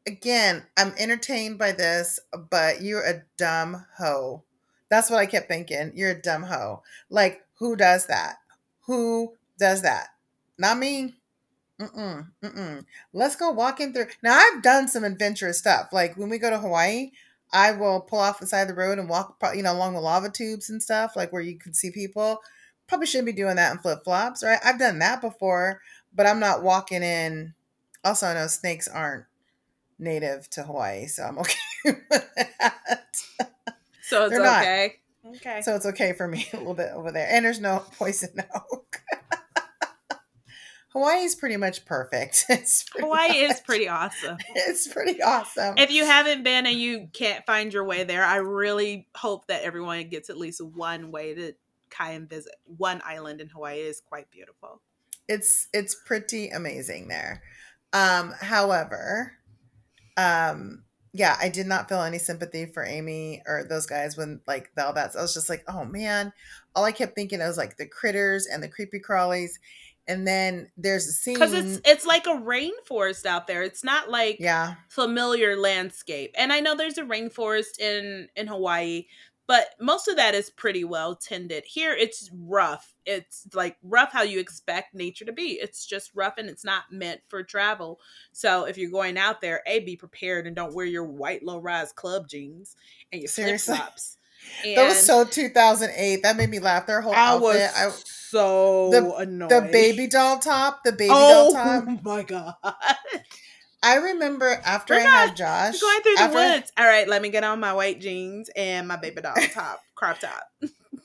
[0.07, 4.43] again, I'm entertained by this, but you're a dumb hoe.
[4.89, 5.91] That's what I kept thinking.
[5.93, 6.81] You're a dumb hoe.
[7.09, 8.37] Like, who does that?
[8.85, 10.07] Who does that?
[10.57, 11.15] Not me.
[11.79, 12.85] Mm-mm, mm-mm.
[13.11, 14.07] Let's go walking through.
[14.21, 15.89] Now, I've done some adventurous stuff.
[15.91, 17.11] Like when we go to Hawaii,
[17.53, 20.01] I will pull off the side of the road and walk, you know, along the
[20.01, 22.39] lava tubes and stuff, like where you can see people.
[22.87, 24.59] Probably shouldn't be doing that in flip flops, right?
[24.65, 25.79] I've done that before,
[26.13, 27.53] but I'm not walking in.
[28.03, 29.25] Also, I know snakes aren't
[29.99, 33.15] native to Hawaii, so I'm okay with that.
[34.01, 34.63] So it's They're not.
[34.63, 34.95] okay.
[35.25, 35.61] Okay.
[35.61, 37.27] So it's okay for me a little bit over there.
[37.29, 39.01] And there's no poison oak.
[40.93, 42.45] Hawaii's pretty much perfect.
[42.49, 44.37] It's pretty Hawaii is pretty awesome.
[44.55, 45.75] It's pretty awesome.
[45.77, 49.63] If you haven't been and you can't find your way there, I really hope that
[49.63, 51.53] everyone gets at least one way to
[51.89, 53.79] kind of visit one island in Hawaii.
[53.79, 54.81] is quite beautiful.
[55.27, 57.41] it's it's pretty amazing there.
[57.91, 59.33] Um, however,
[60.17, 60.83] um,
[61.15, 64.93] yeah, I did not feel any sympathy for Amy or those guys when like all
[64.93, 65.15] that.
[65.15, 66.33] I was just like, oh man.
[66.75, 69.51] All I kept thinking I was like the critters and the creepy crawlies.
[70.07, 71.35] And then there's a scene.
[71.35, 73.63] Because it's it's like a rainforest out there.
[73.63, 76.35] It's not like yeah, familiar landscape.
[76.37, 79.05] And I know there's a rainforest in in Hawaii,
[79.47, 81.63] but most of that is pretty well tended.
[81.65, 82.93] Here it's rough.
[83.05, 85.59] It's like rough how you expect nature to be.
[85.61, 87.99] It's just rough and it's not meant for travel.
[88.31, 91.59] So if you're going out there, A be prepared and don't wear your white low
[91.59, 92.75] rise club jeans
[93.11, 93.77] and your flip Seriously.
[94.63, 94.75] Flops.
[94.75, 96.23] that was so 2008.
[96.23, 96.85] That made me laugh.
[96.87, 97.71] Their whole I was outfit.
[97.75, 99.49] I, so the- annoyed.
[99.49, 100.81] the baby doll top.
[100.83, 101.83] The baby oh doll top.
[101.87, 102.55] Oh my god.
[103.85, 105.79] I remember after We're I not- had Josh.
[105.81, 106.71] going through the after I- woods.
[106.77, 110.19] All right, let me get on my white jeans and my baby doll top, crop
[110.19, 110.43] top.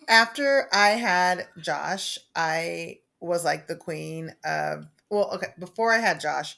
[0.08, 6.20] after I had Josh, I was like the queen of well, okay, before I had
[6.20, 6.56] Josh,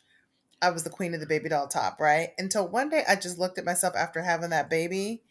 [0.60, 2.30] I was the queen of the baby doll top, right?
[2.36, 5.22] Until one day I just looked at myself after having that baby.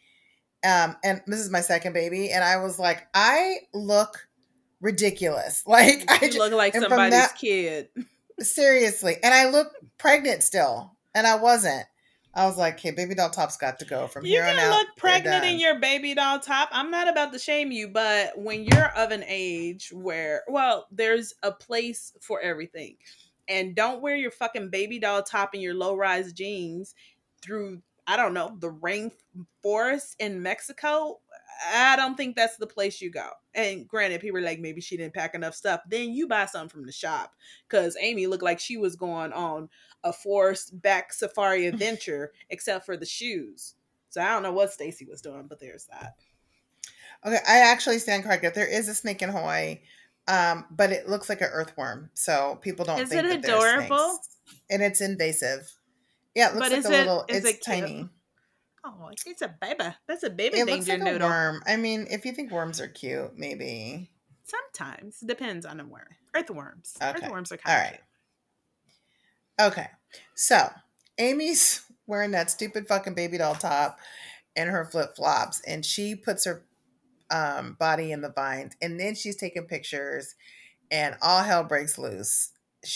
[0.62, 4.28] Um, and this is my second baby, and I was like, I look
[4.80, 5.62] ridiculous.
[5.66, 7.88] Like I just, look like somebody's that- kid.
[8.40, 9.68] seriously, and I look
[9.98, 11.86] pregnant still, and I wasn't.
[12.32, 14.58] I was like, "Okay, baby doll top's got to go from You here on can
[14.60, 16.68] out." look they're pregnant in your baby doll top.
[16.72, 21.34] I'm not about to shame you, but when you're of an age where, well, there's
[21.42, 22.96] a place for everything.
[23.48, 26.94] And don't wear your fucking baby doll top and your low rise jeans
[27.42, 31.20] through, I don't know, the rainforest in Mexico.
[31.72, 33.28] I don't think that's the place you go.
[33.54, 35.80] And granted, people are like, maybe she didn't pack enough stuff.
[35.88, 37.36] Then you buy something from the shop.
[37.68, 39.68] Because Amy looked like she was going on
[40.02, 43.76] a forest back safari adventure, except for the shoes.
[44.08, 46.14] So I don't know what Stacy was doing, but there's that.
[47.24, 48.54] Okay, I actually stand corrected.
[48.54, 49.82] There is a snake in Hawaii,
[50.26, 52.98] um, but it looks like an earthworm, so people don't.
[52.98, 54.18] Is think it adorable?
[54.68, 55.70] And it's invasive.
[56.34, 57.24] Yeah, it looks But like is a it- little.
[57.28, 57.62] is it's it cute?
[57.62, 58.08] tiny.
[58.84, 59.94] Oh, it's a baby.
[60.08, 61.62] That's a baby It looks like a worm.
[61.66, 64.10] I mean, if you think worms are cute, maybe.
[64.44, 66.06] Sometimes depends on the worm.
[66.34, 66.96] Earthworms.
[67.00, 67.10] Okay.
[67.10, 67.98] Earthworms are All kind
[69.60, 69.66] right.
[69.66, 69.86] Okay.
[70.34, 70.70] So
[71.18, 73.98] Amy's wearing that stupid fucking baby doll top
[74.56, 76.64] and her flip flops, and she puts her
[77.30, 80.34] um, body in the vines, and then she's taking pictures,
[80.90, 82.50] and all hell breaks loose.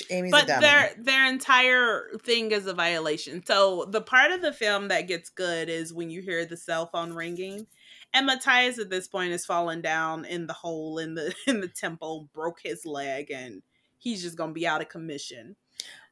[0.08, 3.44] Amy's but their their entire thing is a violation.
[3.44, 6.86] So the part of the film that gets good is when you hear the cell
[6.86, 7.66] phone ringing,
[8.14, 11.68] and Mathias at this point has fallen down in the hole in the in the
[11.68, 13.62] temple, broke his leg, and
[13.98, 15.56] he's just gonna be out of commission.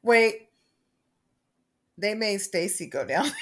[0.03, 0.49] Wait,
[1.97, 3.25] they made Stacy go down.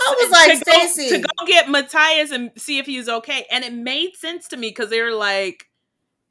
[0.00, 1.08] I was like, Stacy.
[1.10, 4.56] to go get Mathias and see if he was okay, and it made sense to
[4.56, 5.66] me because they were like.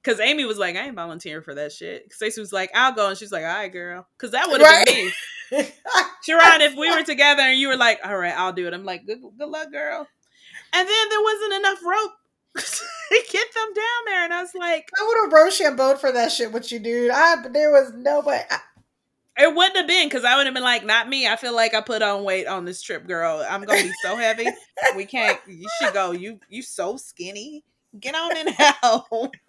[0.08, 2.13] Cause Amy was like, I ain't volunteering for that shit.
[2.13, 4.08] Stacy was like, I'll go, and she's like, all right, girl.
[4.17, 4.86] Cause that would have Right.
[4.86, 5.12] been me.
[6.28, 8.74] Sharron, if we were together and you were like, all right, I'll do it.
[8.74, 10.08] I'm like, good, good luck, girl.
[10.74, 12.12] And then there wasn't enough rope
[12.58, 14.24] to get them down there.
[14.24, 17.12] And I was like, I would have Rochambeaued for that shit with you, dude.
[17.12, 18.43] I there was nobody.
[18.50, 18.60] I,
[19.39, 21.28] it wouldn't have been because I would have been like, not me.
[21.28, 23.46] I feel like I put on weight on this trip, girl.
[23.48, 24.48] I'm gonna be so heavy.
[24.96, 25.39] We can't.
[25.48, 26.12] You should go.
[26.12, 27.63] You you so skinny.
[28.00, 29.32] Get on in hell.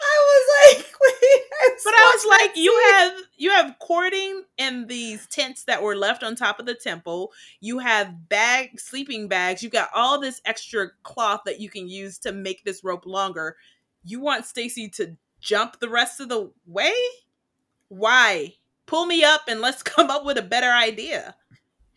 [0.00, 1.42] I was like, wait.
[1.84, 6.22] But I was like, you have you have cording in these tents that were left
[6.22, 7.32] on top of the temple.
[7.60, 9.62] You have bag sleeping bags.
[9.62, 13.56] You got all this extra cloth that you can use to make this rope longer.
[14.04, 16.94] You want Stacy to jump the rest of the way?
[17.88, 18.54] Why?
[18.86, 21.34] Pull me up and let's come up with a better idea.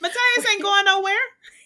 [0.01, 1.13] Mathias ain't going nowhere.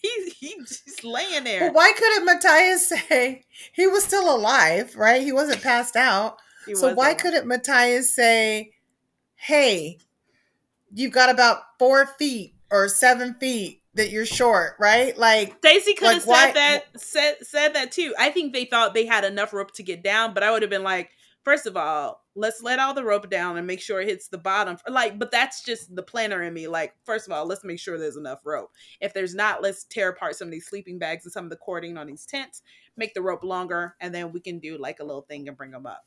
[0.02, 1.62] He's he's just laying there.
[1.62, 5.22] Well, why couldn't Mathias say he was still alive, right?
[5.22, 6.38] He wasn't passed out.
[6.66, 8.72] He so was why couldn't Mathias say,
[9.36, 9.98] "Hey,
[10.94, 16.14] you've got about four feet or seven feet that you're short, right?" Like, Stacy could
[16.14, 18.14] have Like, why- said that said said that too.
[18.18, 20.72] I think they thought they had enough rope to get down, but I would have
[20.72, 21.10] been like,
[21.44, 24.38] first of all, let's let all the rope down and make sure it hits the
[24.38, 24.78] bottom.
[24.88, 26.68] Like, but that's just the planner in me.
[26.68, 28.72] Like, first of all, let's make sure there's enough rope.
[29.02, 31.58] If there's not, let's tear apart some of these sleeping bags and some of the
[31.58, 32.62] cording on these tents,
[32.98, 35.72] make the rope longer, and then we can do like a little thing and bring
[35.72, 36.06] them up.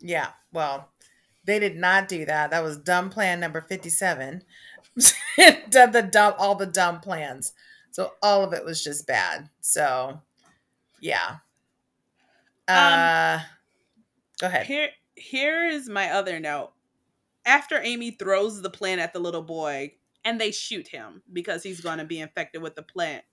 [0.00, 0.90] yeah, well,
[1.44, 2.50] they did not do that.
[2.50, 4.42] That was dumb plan number fifty-seven.
[5.70, 7.52] Done the dumb, all the dumb plans.
[7.90, 9.48] So all of it was just bad.
[9.60, 10.20] So,
[11.00, 11.36] yeah.
[12.66, 13.40] Uh,
[14.40, 14.66] go ahead.
[14.66, 16.72] Here, here is my other note.
[17.46, 19.92] After Amy throws the plant at the little boy,
[20.24, 23.24] and they shoot him because he's going to be infected with the plant.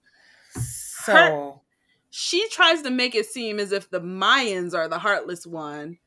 [0.53, 1.61] So
[2.09, 5.97] she tries to make it seem as if the Mayans are the heartless one.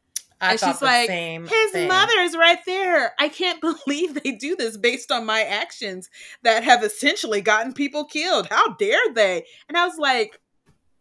[0.41, 1.89] I and she's the like, same His thing.
[1.89, 3.15] mother is right there.
[3.19, 6.11] I can't believe they do this based on my actions
[6.43, 8.49] that have essentially gotten people killed.
[8.51, 9.47] How dare they?
[9.69, 10.39] And I was like,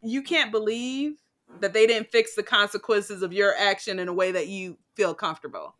[0.01, 1.15] You can't believe
[1.61, 5.13] that they didn't fix the consequences of your action in a way that you feel
[5.13, 5.75] comfortable.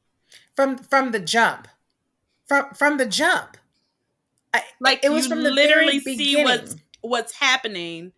[0.55, 1.67] from from the jump,
[2.47, 3.57] from from the jump.
[4.53, 6.43] I, Like it was you from the literally see beginning.
[6.45, 8.11] what's what's happening.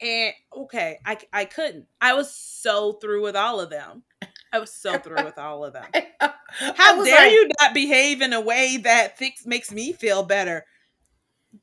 [0.00, 1.86] And okay, I I couldn't.
[2.00, 4.02] I was so through with all of them.
[4.52, 5.86] I was so through with all of them.
[6.48, 10.66] How dare like, you not behave in a way that fix, makes me feel better?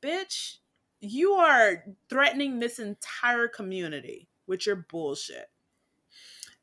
[0.00, 0.56] Bitch,
[1.00, 5.46] you are threatening this entire community with your bullshit.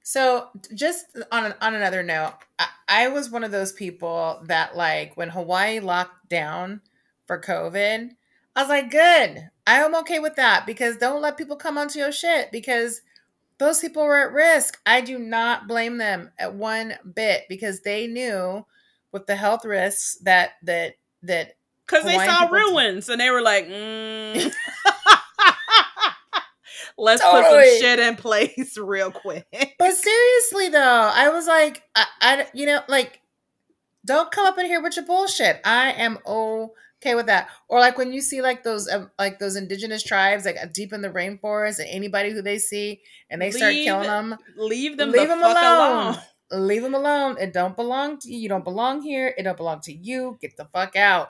[0.03, 4.77] So, just on an, on another note, I, I was one of those people that
[4.77, 6.81] like when Hawaii locked down
[7.25, 8.11] for COVID,
[8.55, 9.49] I was like, good.
[9.67, 13.01] I am okay with that because don't let people come onto your shit because
[13.57, 14.79] those people were at risk.
[14.85, 18.65] I do not blame them at one bit because they knew
[19.11, 21.56] with the health risks that that that
[21.87, 24.35] Because they saw ruins and they were like, mm.
[26.97, 29.75] let's put some shit in place real quick.
[29.77, 33.21] But seriously though, I was like, I, I, you know, like,
[34.05, 35.59] don't come up in here with your bullshit.
[35.65, 37.49] I am okay with that.
[37.67, 41.01] Or like when you see like those, um, like those indigenous tribes, like deep in
[41.01, 45.23] the rainforest, and anybody who they see, and they start killing them, Leave them leave
[45.23, 46.13] the them fuck alone.
[46.13, 46.67] alone.
[46.67, 47.37] Leave them alone.
[47.37, 48.39] It don't belong to you.
[48.39, 49.33] You don't belong here.
[49.37, 50.37] It don't belong to you.
[50.41, 51.29] Get the fuck out.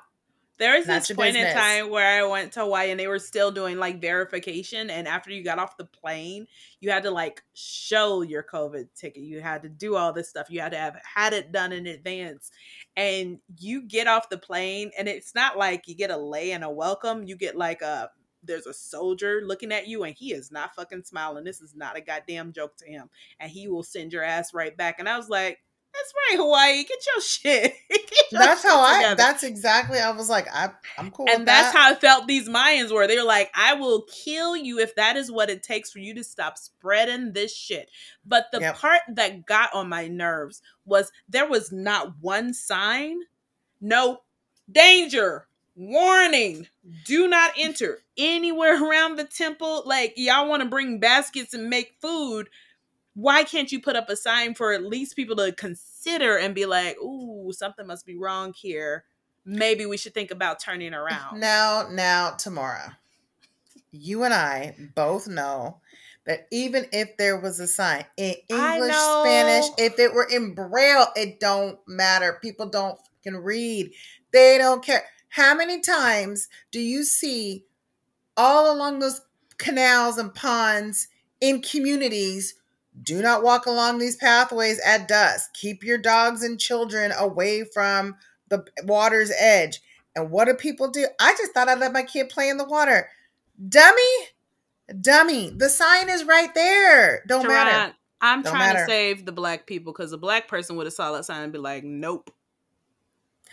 [0.59, 3.19] There was Not this point in time where I went to Hawaii and they were
[3.19, 4.89] still doing like verification.
[4.89, 6.47] And after you got off the plane,
[6.79, 9.23] you had to like show your COVID ticket.
[9.23, 10.47] You had to do all this stuff.
[10.49, 12.49] You had to have had it done in advance.
[12.95, 16.63] And you get off the plane, and it's not like you get a lei and
[16.63, 17.23] a welcome.
[17.23, 18.09] You get like a
[18.43, 21.43] there's a soldier looking at you, and he is not fucking smiling.
[21.43, 23.09] This is not a goddamn joke to him.
[23.39, 24.99] And he will send your ass right back.
[24.99, 25.59] And I was like,
[25.97, 26.83] That's right, Hawaii.
[26.83, 27.73] Get your shit.
[27.89, 28.97] Get your That's shit how I.
[28.97, 29.15] together.
[29.15, 29.99] That's exactly.
[29.99, 31.25] I was like, I, I'm cool.
[31.29, 31.77] and that's that.
[31.77, 33.07] how I felt these Mayans were.
[33.07, 36.13] They were like, I will kill you if that is what it takes for you
[36.15, 37.89] to stop spreading this shit.
[38.25, 38.75] But the Yep.
[38.77, 43.17] part that got on my nerves was there was not one sign,
[43.81, 44.19] no
[44.71, 46.67] danger, warning,
[47.05, 49.83] do not enter anywhere around the temple.
[49.85, 52.49] Like, y'all want to bring baskets and make food.
[53.17, 56.67] Why can't you put up a sign for at least people to consider and be
[56.67, 59.05] like, ooh, something must be wrong here?
[59.43, 61.39] Maybe we should think about turning around.
[61.39, 62.95] Now, now, Tamora,
[63.91, 65.81] you and I both know
[66.27, 68.93] that even if there was a sign in English.
[68.93, 72.37] Spanish, if it were in Braille, it don't matter.
[72.39, 73.93] People don't can read.
[74.31, 75.05] They don't care.
[75.29, 77.65] How many times do you see
[78.35, 79.21] all along those
[79.57, 81.07] canals and ponds
[81.41, 82.53] in communities?
[83.01, 85.53] Do not walk along these pathways at dusk.
[85.53, 88.15] Keep your dogs and children away from
[88.49, 89.81] the water's edge.
[90.15, 91.07] And what do people do?
[91.19, 93.09] I just thought I'd let my kid play in the water.
[93.69, 94.01] Dummy,
[94.99, 95.51] dummy.
[95.51, 97.23] The sign is right there.
[97.27, 97.93] Don't matter.
[98.19, 98.85] I'm Don't trying matter.
[98.85, 101.53] to save the black people because a black person would have saw that sign and
[101.53, 102.31] be like, nope.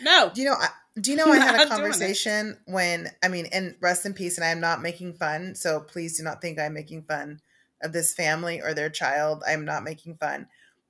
[0.01, 0.31] No.
[0.33, 0.55] Do you know?
[0.59, 4.37] I, do you know I had a conversation when I mean, and rest in peace.
[4.37, 7.41] And I'm not making fun, so please do not think I'm making fun
[7.85, 9.43] of this family or their child.
[9.47, 10.47] I'm not making fun.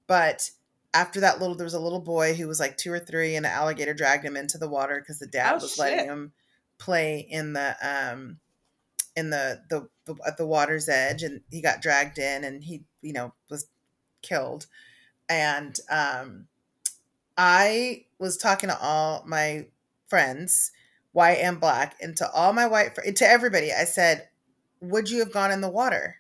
[0.07, 0.49] But
[0.93, 3.45] after that little, there was a little boy who was like two or three, and
[3.45, 5.79] an alligator dragged him into the water because the dad Oh, was shit.
[5.79, 6.31] letting him
[6.77, 8.39] play in the um
[9.15, 12.83] in the, the the at the water's edge, and he got dragged in, and he
[13.01, 13.67] you know was
[14.21, 14.67] killed.
[15.27, 16.47] And um,
[17.37, 19.67] I was talking to all my
[20.07, 20.71] friends,
[21.13, 24.29] white and black, and to all my white fr- to everybody, I said,
[24.81, 26.17] "Would you have gone in the water?"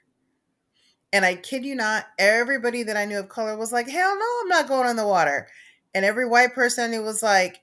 [1.15, 4.25] And I kid you not, everybody that I knew of color was like, "Hell no,
[4.41, 5.47] I'm not going in the water."
[5.93, 7.61] And every white person who was like,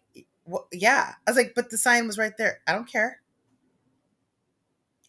[0.51, 2.61] "Wh- "Yeah," I was like, "But the sign was right there.
[2.67, 3.21] I don't care."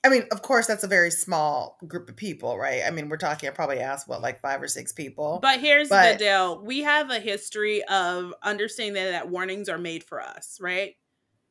[0.04, 2.82] I mean, of course, that's a very small group of people, right?
[2.86, 3.48] I mean, we're talking.
[3.48, 5.40] I probably asked what, like five or six people.
[5.42, 6.62] But here's But- the deal.
[6.62, 10.98] We have a history of understanding that, that warnings are made for us, right?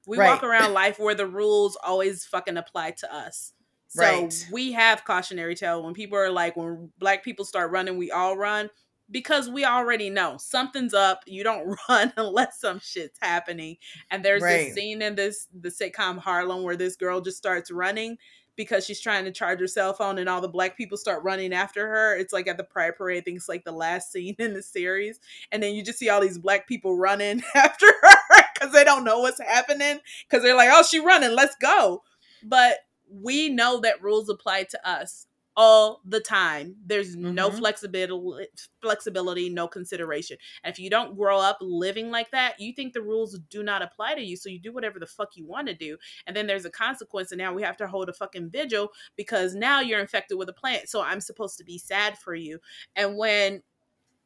[0.07, 3.55] We walk around life where the rules always fucking apply to us.
[3.95, 4.47] So Right.
[4.51, 8.37] we have cautionary tale when people are like, when black people start running, we all
[8.37, 8.71] run
[9.11, 11.23] because we already know something's up.
[11.27, 13.77] You don't run unless some shit's happening.
[14.11, 14.61] And there's Right.
[14.61, 18.17] this scene in this the sitcom Harlem where this girl just starts running
[18.57, 21.53] because she's trying to charge her cell phone and all the black people start running
[21.53, 22.17] after her.
[22.17, 24.63] It's like at the Pride Parade, I think it's like the last scene in the
[24.63, 25.21] series.
[25.51, 29.05] And then you just see all these black people running after her because they don't
[29.05, 30.01] know what's happening.
[30.29, 32.03] Because they're like, oh, she running, let's go.
[32.43, 32.79] But
[33.13, 36.77] we know that rules apply to us all the time.
[36.87, 37.59] There's no Mhm.
[37.59, 38.49] flexibility,
[38.81, 40.39] flexibility, no consideration.
[40.65, 43.83] And if you don't grow up living like that, you think the rules do not
[43.83, 44.37] apply to you.
[44.37, 45.99] So you do whatever the fuck you want to do.
[46.27, 47.33] And then there's a consequence.
[47.33, 50.55] And now we have to hold a fucking vigil because now you're infected with a
[50.55, 50.89] plant.
[50.89, 52.59] So I'm supposed to be sad for you.
[52.97, 53.63] And when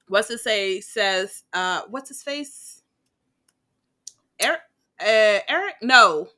[0.09, 2.85] what's it say says, uh, what's his face?
[4.39, 4.61] Eric,
[5.01, 6.29] uh, Eric, no,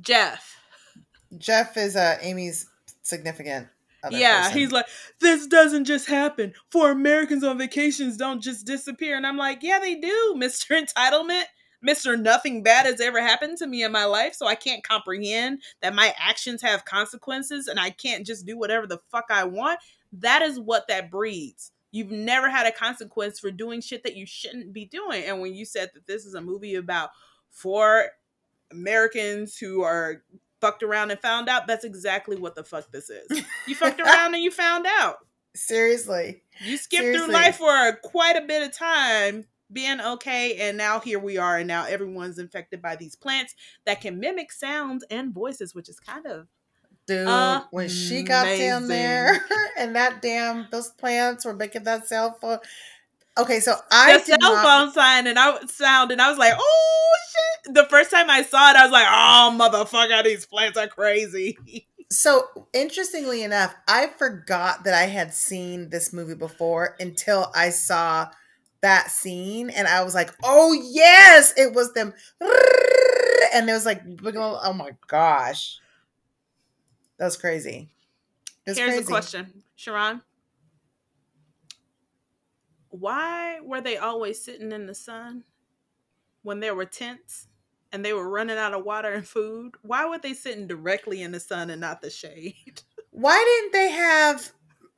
[0.00, 0.60] Jeff.
[1.38, 2.68] Jeff is uh, Amy's
[3.02, 3.68] significant.
[4.02, 4.58] Other yeah, person.
[4.58, 4.86] he's like,
[5.20, 6.52] this doesn't just happen.
[6.70, 9.16] For Americans on vacations don't just disappear.
[9.16, 10.80] And I'm like, yeah, they do, Mr.
[10.80, 11.44] Entitlement.
[11.86, 12.20] Mr.
[12.20, 15.94] Nothing bad has ever happened to me in my life, so I can't comprehend that
[15.94, 19.78] my actions have consequences and I can't just do whatever the fuck I want.
[20.12, 21.72] That is what that breeds.
[21.92, 25.24] You've never had a consequence for doing shit that you shouldn't be doing.
[25.24, 27.10] And when you said that this is a movie about
[27.50, 28.06] four
[28.72, 30.22] Americans who are
[30.66, 33.42] fucked around and found out, that's exactly what the fuck this is.
[33.66, 35.18] You fucked around and you found out.
[35.54, 36.42] seriously.
[36.64, 37.26] You skipped Seriously.
[37.26, 41.58] through life for quite a bit of time being okay and now here we are
[41.58, 43.52] and now everyone's infected by these plants
[43.84, 46.46] that can mimic sounds and voices which is kind of
[47.06, 47.28] Dude,
[47.70, 49.44] when she got down there
[49.78, 52.58] and that damn those plants were making that cell phone.
[53.38, 56.54] Okay, so I the cell not, phone sign and I sound and I was like,
[56.56, 57.16] oh
[57.64, 57.74] shit.
[57.74, 61.58] The first time I saw it, I was like, oh motherfucker, these plants are crazy.
[62.08, 68.28] So interestingly enough, I forgot that I had seen this movie before until I saw
[68.82, 74.02] that scene, and I was like, "Oh yes, it was them," and it was like,
[74.24, 75.80] "Oh my gosh,
[77.18, 77.88] that was crazy."
[78.64, 78.98] Here's crazy.
[78.98, 80.22] a question, Sharron.
[83.00, 85.44] Why were they always sitting in the sun
[86.42, 87.48] when there were tents
[87.92, 89.74] and they were running out of water and food?
[89.82, 92.82] Why were they sitting directly in the sun and not the shade?
[93.10, 94.52] Why didn't they have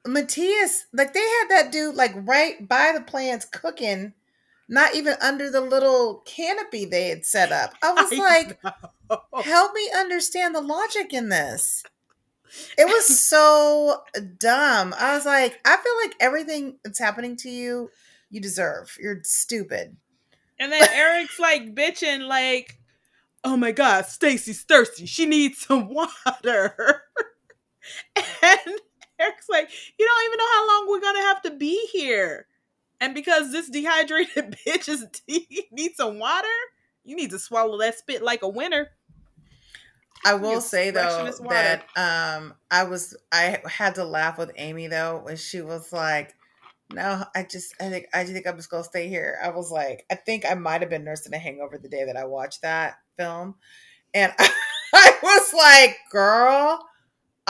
[0.06, 0.86] Mathias?
[0.92, 4.14] Like they had that dude like right by the plants cooking
[4.68, 7.72] not even under the little canopy they had set up.
[7.82, 9.20] I was I like, know.
[9.42, 11.82] help me understand the logic in this.
[12.76, 14.02] It was so
[14.38, 14.94] dumb.
[14.98, 17.90] I was like, I feel like everything that's happening to you,
[18.30, 18.96] you deserve.
[19.00, 19.96] You're stupid.
[20.58, 22.80] And then Eric's like bitching, like,
[23.44, 25.06] "Oh my God, Stacy's thirsty.
[25.06, 27.02] She needs some water."
[28.16, 28.80] and
[29.20, 32.46] Eric's like, "You don't even know how long we're gonna have to be here."
[33.00, 35.06] And because this dehydrated bitch is
[35.70, 36.48] needs some water,
[37.04, 38.90] you need to swallow that spit like a winner.
[40.24, 45.20] I will say though that um I was I had to laugh with Amy though
[45.24, 46.34] when she was like,
[46.90, 50.04] "No, I just I think I think I'm just gonna stay here." I was like,
[50.10, 52.96] I think I might have been nursing a hangover the day that I watched that
[53.16, 53.56] film,
[54.14, 54.32] and
[54.94, 56.84] I was like, "Girl."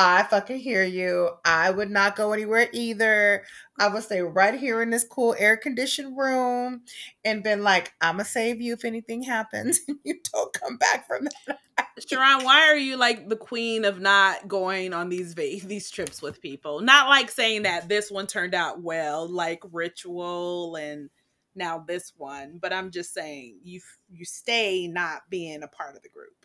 [0.01, 1.30] I fucking hear you.
[1.44, 3.42] I would not go anywhere either.
[3.80, 6.82] I would stay right here in this cool air conditioned room
[7.24, 11.09] and been like, I'm gonna save you if anything happens and you don't come back
[11.09, 11.59] from that.
[12.01, 16.22] Sharron, why are you like the queen of not going on these va- these trips
[16.22, 16.80] with people?
[16.80, 21.11] Not like saying that this one turned out well, like ritual and
[21.57, 26.03] now this one, but I'm just saying you you stay not being a part of
[26.03, 26.38] the group.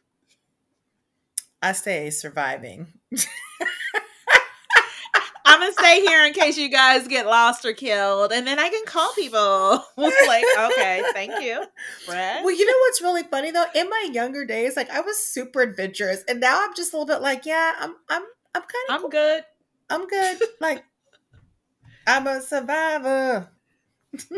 [1.63, 2.87] I stay surviving.
[5.45, 8.69] I'm gonna stay here in case you guys get lost or killed, and then I
[8.69, 9.83] can call people.
[9.97, 11.63] like, okay, thank you,
[12.07, 12.43] Brett.
[12.43, 13.65] Well, you know what's really funny though?
[13.75, 17.05] In my younger days, like I was super adventurous, and now I'm just a little
[17.05, 18.23] bit like, yeah, I'm, I'm,
[18.55, 19.43] I'm kind of, I'm good.
[19.89, 20.41] I'm good.
[20.59, 20.83] Like,
[22.07, 23.49] I'm a survivor.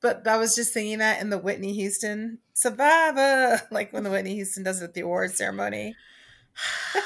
[0.00, 4.34] but I was just singing that in the Whitney Houston survivor, like when the Whitney
[4.34, 5.94] Houston does it at the award ceremony.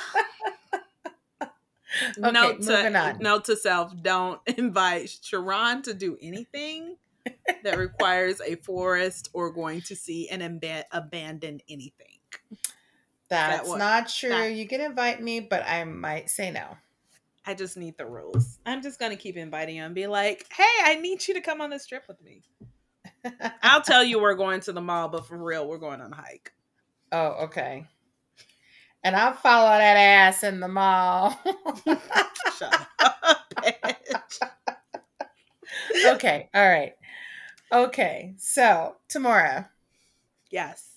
[2.18, 3.18] Okay, note moving to on.
[3.18, 6.96] note to self: Don't invite Sharron to do anything
[7.62, 12.18] that requires a forest or going to see an ab- abandoned anything.
[13.28, 14.30] That's what- not true.
[14.30, 16.76] that- You can invite me, but I might say no.
[17.46, 18.58] I just need the rules.
[18.64, 21.60] I'm just gonna keep inviting you and be like, "Hey, I need you to come
[21.60, 22.42] on this trip with me."
[23.62, 26.16] I'll tell you we're going to the mall, but for real, we're going on a
[26.16, 26.52] hike.
[27.12, 27.86] Oh, okay.
[29.04, 31.38] And I'll follow that ass in the mall.
[32.58, 33.52] Shut up,
[36.06, 36.94] okay, all right.
[37.72, 39.68] Okay, so Tamora,
[40.50, 40.88] Yes.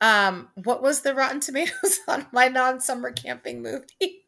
[0.00, 4.24] um, what was the Rotten Tomatoes on my non-summer camping movie?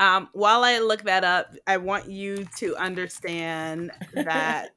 [0.00, 4.70] Um, while I look that up, I want you to understand that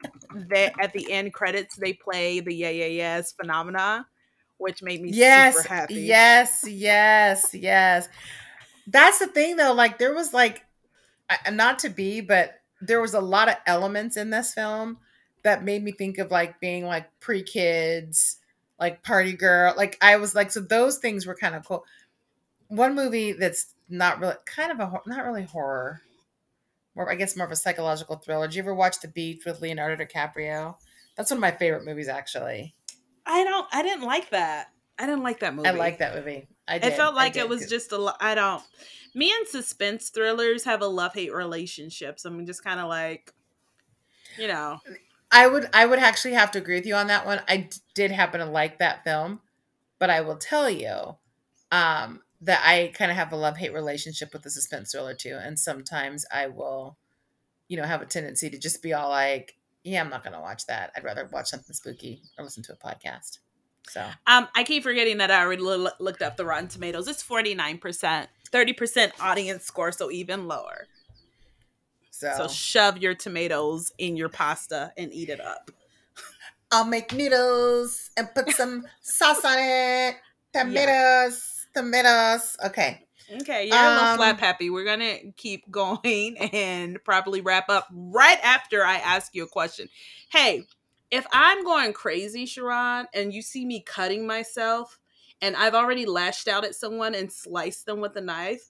[0.49, 4.07] they at the end credits they play the Yeah Yeah Yeahs phenomena,
[4.61, 5.95] which made me yes, super happy.
[5.95, 8.07] yes, yes, yes.
[8.87, 9.73] That's the thing, though.
[9.73, 10.63] Like there was like,
[11.51, 14.97] not to be, but there was a lot of elements in this film
[15.43, 18.37] that made me think of like being like pre kids,
[18.79, 19.73] like party girl.
[19.75, 21.85] Like I was like, so those things were kind of cool.
[22.67, 26.01] One movie that's not really kind of a not really horror,
[26.95, 28.47] more I guess more of a psychological thriller.
[28.47, 30.75] Did you ever watch The Beach with Leonardo DiCaprio?
[31.15, 32.73] That's one of my favorite movies, actually.
[33.31, 33.67] I don't.
[33.71, 34.67] I didn't like that.
[34.99, 35.69] I didn't like that movie.
[35.69, 36.47] I like that movie.
[36.67, 36.93] I did.
[36.93, 38.15] It felt like it was just a.
[38.19, 38.61] I don't.
[39.15, 42.19] Me and suspense thrillers have a love hate relationship.
[42.19, 43.33] So I'm just kind of like,
[44.37, 44.79] you know,
[45.31, 47.41] I would I would actually have to agree with you on that one.
[47.47, 49.39] I d- did happen to like that film,
[49.97, 51.15] but I will tell you
[51.71, 55.39] um, that I kind of have a love hate relationship with the suspense thriller too,
[55.41, 56.97] and sometimes I will,
[57.69, 60.39] you know, have a tendency to just be all like, "Yeah, I'm not going to
[60.39, 60.91] watch that.
[60.95, 63.39] I'd rather watch something spooky or listen to a podcast."
[63.89, 67.07] So Um, I keep forgetting that I already loo- looked up the Rotten Tomatoes.
[67.07, 70.87] It's forty nine percent, thirty percent audience score, so even lower.
[72.11, 75.71] so, So shove your tomatoes in your pasta and eat it up.
[76.71, 80.15] I'll make noodles and put some sauce on it.
[80.53, 82.55] Tomatoes, tomatoes.
[82.65, 83.07] Okay.
[83.31, 84.69] Okay, you're a little Um, flap happy.
[84.69, 89.87] We're gonna keep going and probably wrap up right after I ask you a question.
[90.31, 90.65] Hey,
[91.11, 94.99] if I'm going crazy, Sharron, and you see me cutting myself,
[95.41, 98.69] and I've already lashed out at someone and sliced them with a knife,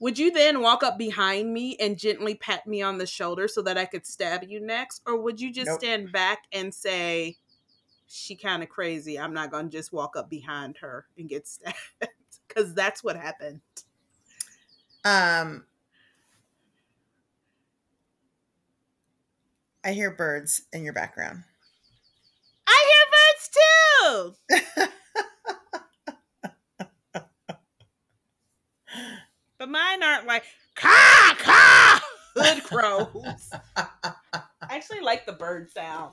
[0.00, 3.62] would you then walk up behind me and gently pat me on the shoulder so
[3.62, 5.80] that I could stab you next, or would you just Nope.
[5.80, 7.36] stand back and say,
[8.06, 9.18] "She kind of crazy.
[9.18, 11.76] I'm not gonna just walk up behind her and get stabbed,"
[12.48, 13.60] because that's what happened.
[15.08, 15.64] Um,
[19.82, 21.44] I hear birds in your background.
[22.66, 24.88] I hear birds too.
[29.58, 30.44] but mine aren't like
[30.74, 32.00] caw caw
[32.36, 33.50] hood crows.
[33.76, 34.12] I
[34.68, 36.12] actually like the bird sound.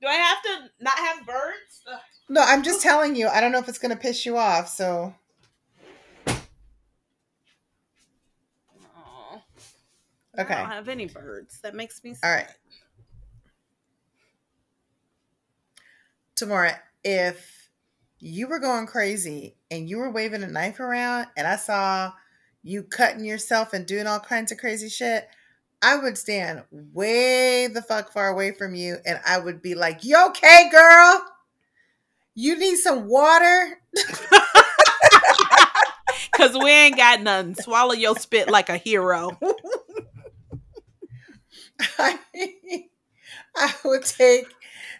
[0.00, 1.82] Do I have to not have birds?
[1.92, 1.98] Ugh.
[2.28, 3.26] No, I'm just telling you.
[3.26, 4.68] I don't know if it's gonna piss you off.
[4.68, 5.12] So
[10.38, 11.60] I don't have any birds.
[11.62, 12.26] That makes me sad.
[12.26, 12.48] All right.
[16.36, 17.70] Tamora, if
[18.18, 22.12] you were going crazy and you were waving a knife around and I saw
[22.62, 25.28] you cutting yourself and doing all kinds of crazy shit,
[25.82, 30.04] I would stand way the fuck far away from you and I would be like,
[30.04, 31.26] You okay, girl?
[32.34, 33.80] You need some water?
[36.36, 37.54] Cause we ain't got none.
[37.54, 39.38] Swallow your spit like a hero.
[41.98, 42.18] I,
[43.56, 44.46] I would take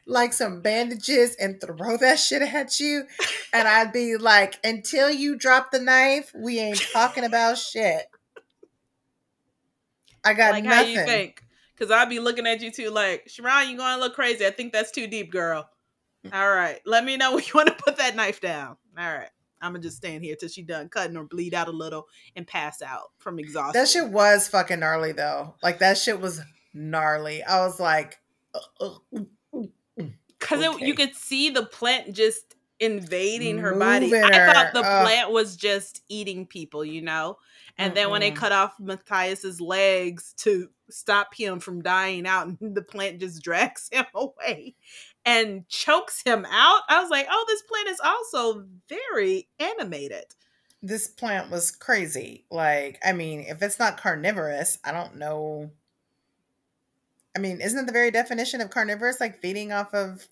[0.06, 3.04] like some bandages and throw that shit at you.
[3.52, 8.06] And I'd be like, until you drop the knife, we ain't talking about shit.
[10.24, 10.92] I got like how nothing.
[10.92, 11.42] you think?
[11.78, 14.46] Cause I'd be looking at you too, like Sharron, you going a little crazy.
[14.46, 15.68] I think that's too deep, girl.
[16.32, 18.76] All right, let me know when you want to put that knife down.
[18.96, 19.30] All right,
[19.60, 22.06] I'm gonna just stand here till she done cutting or bleed out a little
[22.36, 23.72] and pass out from exhaustion.
[23.72, 25.56] That shit was fucking gnarly though.
[25.60, 26.40] Like that shit was
[26.74, 27.42] gnarly.
[27.42, 28.20] I was like,
[28.54, 28.98] uh, uh,
[30.38, 30.86] Because Okay.
[30.86, 34.06] you could see the plant just invading her body.
[34.06, 35.06] Moving I thought the ugh.
[35.06, 37.38] plant was just eating people, you know.
[37.78, 42.82] And then when they cut off Mathias's legs to stop him from dying out, the
[42.82, 44.74] plant just drags him away
[45.24, 46.82] and chokes him out.
[46.88, 50.24] I was like, oh, this plant is also very animated.
[50.82, 52.44] this plant was crazy.
[52.50, 55.70] Like, I mean, if it's not carnivorous, I don't know.
[57.36, 60.28] I mean, isn't it the very definition of carnivorous like feeding off of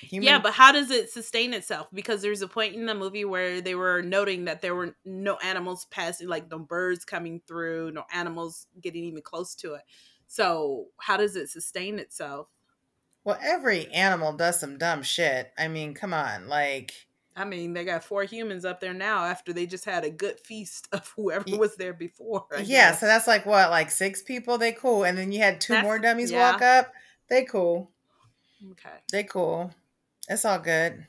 [0.00, 0.24] human?
[0.24, 1.88] Yeah, but how does it sustain itself?
[1.92, 5.36] Because there's a point in the movie where they were noting that there were no
[5.36, 9.82] animals passing, like no birds coming through, no animals getting even close to it.
[10.26, 12.48] So how does it sustain itself?
[13.24, 15.52] well, every animal does some dumb shit.
[15.56, 19.52] I mean, come on, like, I mean, they got four humans up there now after
[19.52, 22.44] they just had a good feast of whoever was there before.
[22.54, 22.90] I yeah.
[22.90, 23.00] guess.
[23.00, 24.58] So that's like what, like six people?
[24.58, 26.52] They cool, and then you had two That's- more dummies yeah.
[26.52, 26.92] walk up.
[27.28, 27.90] They cool.
[28.72, 28.98] okay.
[29.10, 29.72] They cool.
[30.28, 31.06] It's all good.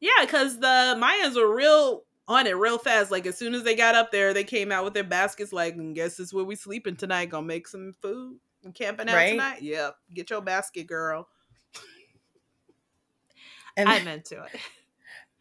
[0.00, 0.66] Yeah, because the
[0.98, 3.10] Mayans were real on it real fast.
[3.10, 5.52] Like as soon as they got up there, they came out with their baskets.
[5.54, 7.30] Like, "Mm, guess this is where we sleeping tonight.
[7.30, 8.38] Gonna make some food.
[8.64, 9.30] and camping out Right.
[9.30, 9.62] tonight.
[9.62, 9.96] Yep.
[10.12, 11.28] Get your basket, girl.
[13.76, 14.60] And I'm into it.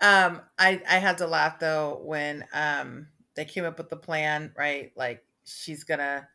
[0.01, 4.53] Um, I I had to laugh though when um they came up with the plan,
[4.57, 4.91] right?
[4.95, 6.27] Like she's gonna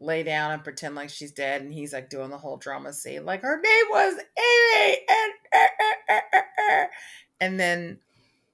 [0.00, 3.24] lay down and pretend like she's dead, and he's like doing the whole drama scene,
[3.24, 5.68] like her name was Amy, and er,
[6.10, 6.90] er, er,
[7.40, 7.98] and then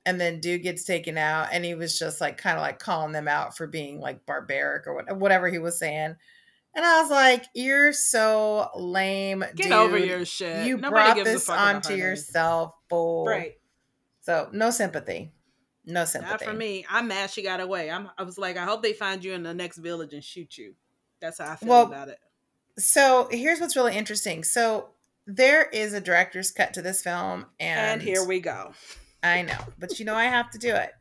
[0.06, 3.12] and then dude gets taken out, and he was just like kind of like calling
[3.12, 6.16] them out for being like barbaric or what, whatever he was saying.
[6.76, 9.72] And I was like, "You're so lame, Get dude.
[9.72, 10.66] over your shit.
[10.66, 13.54] You Nobody brought this onto yourself, fool." Right.
[14.24, 15.32] So no sympathy.
[15.84, 16.32] No sympathy.
[16.32, 16.86] Not for me.
[16.88, 17.90] I'm mad she got away.
[17.90, 20.56] I'm I was like, I hope they find you in the next village and shoot
[20.56, 20.74] you.
[21.20, 22.18] That's how I feel Well, about it.
[22.78, 24.42] So here's what's really interesting.
[24.42, 24.88] So
[25.26, 28.72] there is a director's cut to this film, and, And here we go.
[29.22, 30.92] I know, but you know I have to do it.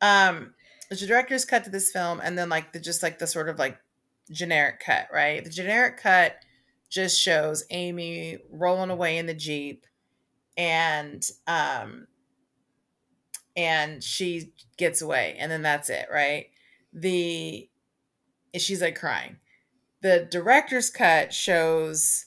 [0.00, 0.54] Um,
[0.88, 3.48] there's a director's cut to this film, and then like the just like the sort
[3.48, 3.78] of like
[4.30, 5.42] generic cut, right?
[5.42, 6.36] The generic cut
[6.90, 9.86] just shows Amy rolling away in the jeep,
[10.56, 12.06] and um,
[13.56, 16.46] and she gets away, and then that's it, right?
[16.92, 17.68] The
[18.56, 19.36] she's like crying.
[20.02, 22.26] The director's cut shows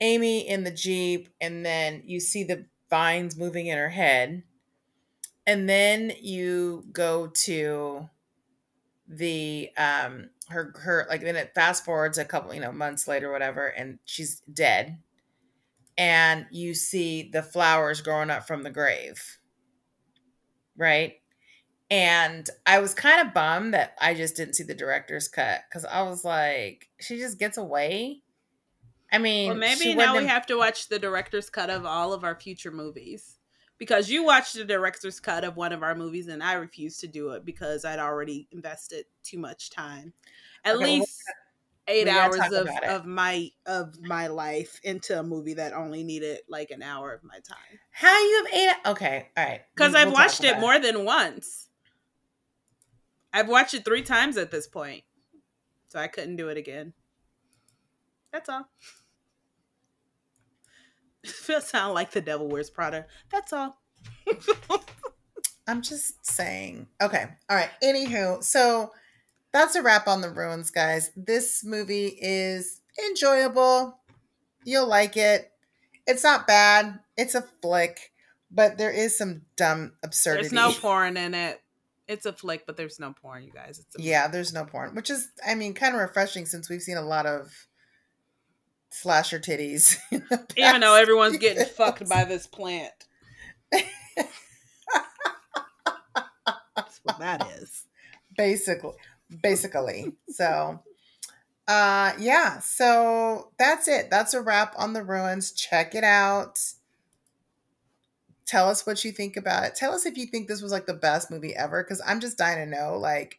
[0.00, 4.42] Amy in the Jeep, and then you see the vines moving in her head.
[5.46, 8.08] And then you go to
[9.08, 13.30] the um her her like then it fast forwards a couple, you know, months later,
[13.30, 14.98] whatever, and she's dead.
[15.98, 19.38] And you see the flowers growing up from the grave.
[20.76, 21.14] Right?
[21.90, 25.84] And I was kind of bummed that I just didn't see the director's cut because
[25.84, 28.22] I was like, she just gets away.
[29.12, 32.24] I mean, Well, maybe now we have to watch the director's cut of all of
[32.24, 33.38] our future movies.
[33.78, 37.06] Because you watched the director's cut of one of our movies and I refused to
[37.06, 40.14] do it because I'd already invested too much time.
[40.64, 41.22] At Okay, well, least
[41.88, 46.70] eight hours of, of my of my life into a movie that only needed like
[46.70, 47.78] an hour of my time.
[47.90, 48.90] How you have eight?
[48.90, 49.60] Okay, all right.
[49.74, 51.68] Because I've we'll watched it more than once.
[53.32, 55.02] I've watched it three times at this point.
[55.88, 56.92] So I couldn't do it again.
[58.32, 58.68] That's all.
[61.48, 63.06] It sound like the devil wears Prada.
[63.32, 63.80] That's all.
[65.66, 66.86] I'm just saying.
[67.02, 67.70] Okay, all right.
[67.82, 68.92] Anywho, so
[69.56, 71.10] that's a wrap on the ruins, guys.
[71.16, 73.98] This movie is enjoyable.
[74.64, 75.50] You'll like it.
[76.06, 77.00] It's not bad.
[77.16, 78.12] It's a flick,
[78.50, 80.48] but there is some dumb absurdity.
[80.48, 81.62] There's no porn in it.
[82.06, 83.78] It's a flick, but there's no porn, you guys.
[83.78, 86.82] It's a Yeah, there's no porn, which is, I mean, kind of refreshing since we've
[86.82, 87.66] seen a lot of
[88.90, 89.96] slasher titties.
[90.12, 92.92] in the Even though everyone's getting fucked by this plant.
[96.76, 97.86] That's what that is.
[98.36, 98.92] basically
[99.42, 100.12] basically.
[100.28, 100.80] So
[101.68, 104.08] uh yeah so that's it.
[104.10, 105.52] That's a wrap on the ruins.
[105.52, 106.60] Check it out.
[108.46, 109.74] Tell us what you think about it.
[109.74, 112.38] Tell us if you think this was like the best movie ever because i'm just
[112.38, 113.38] dying to know like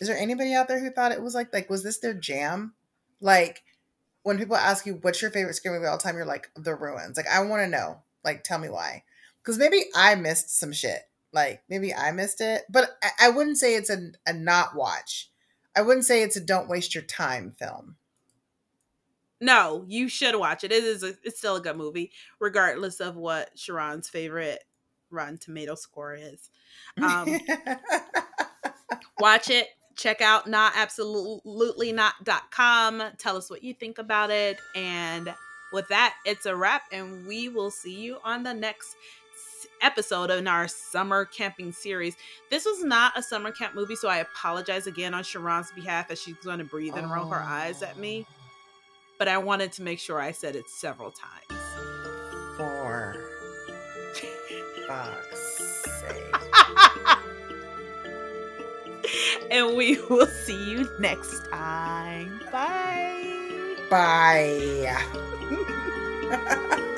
[0.00, 2.74] is there anybody out there who thought it was like like was this their jam?
[3.20, 3.62] Like
[4.22, 6.16] when people ask you what's your favorite scary movie of all time?
[6.16, 7.16] You're like the ruins.
[7.16, 8.02] Like i want to know.
[8.24, 9.04] Like tell me why.
[9.42, 13.58] Because maybe i missed some shit like maybe i missed it but i, I wouldn't
[13.58, 15.30] say it's a, a not watch
[15.76, 17.96] i wouldn't say it's a don't waste your time film
[19.40, 20.72] No, you should watch it.
[20.72, 22.10] It is a, it's still a good movie,
[22.40, 24.64] regardless of what Sharron's favorite
[25.10, 26.50] Rotten Tomato score is.
[27.00, 27.38] Um,
[29.20, 29.68] watch it.
[29.96, 33.02] Check out not absolutely not.com.
[33.18, 34.58] Tell us what you think about it.
[34.76, 35.32] And
[35.72, 36.82] with that, it's a wrap.
[36.92, 38.94] And we will see you on the next
[39.80, 42.16] episode in our summer camping series.
[42.50, 46.20] This was not a summer camp movie, so I apologize again on Sharron's behalf as
[46.20, 48.26] she's going to breathe and roll her eyes at me.
[49.18, 51.60] But I wanted to make sure I said it several times.
[52.56, 53.16] for
[54.86, 56.34] fuck's sake
[59.50, 62.40] and we will see you next time.
[62.50, 63.76] Bye.
[63.90, 65.04] bye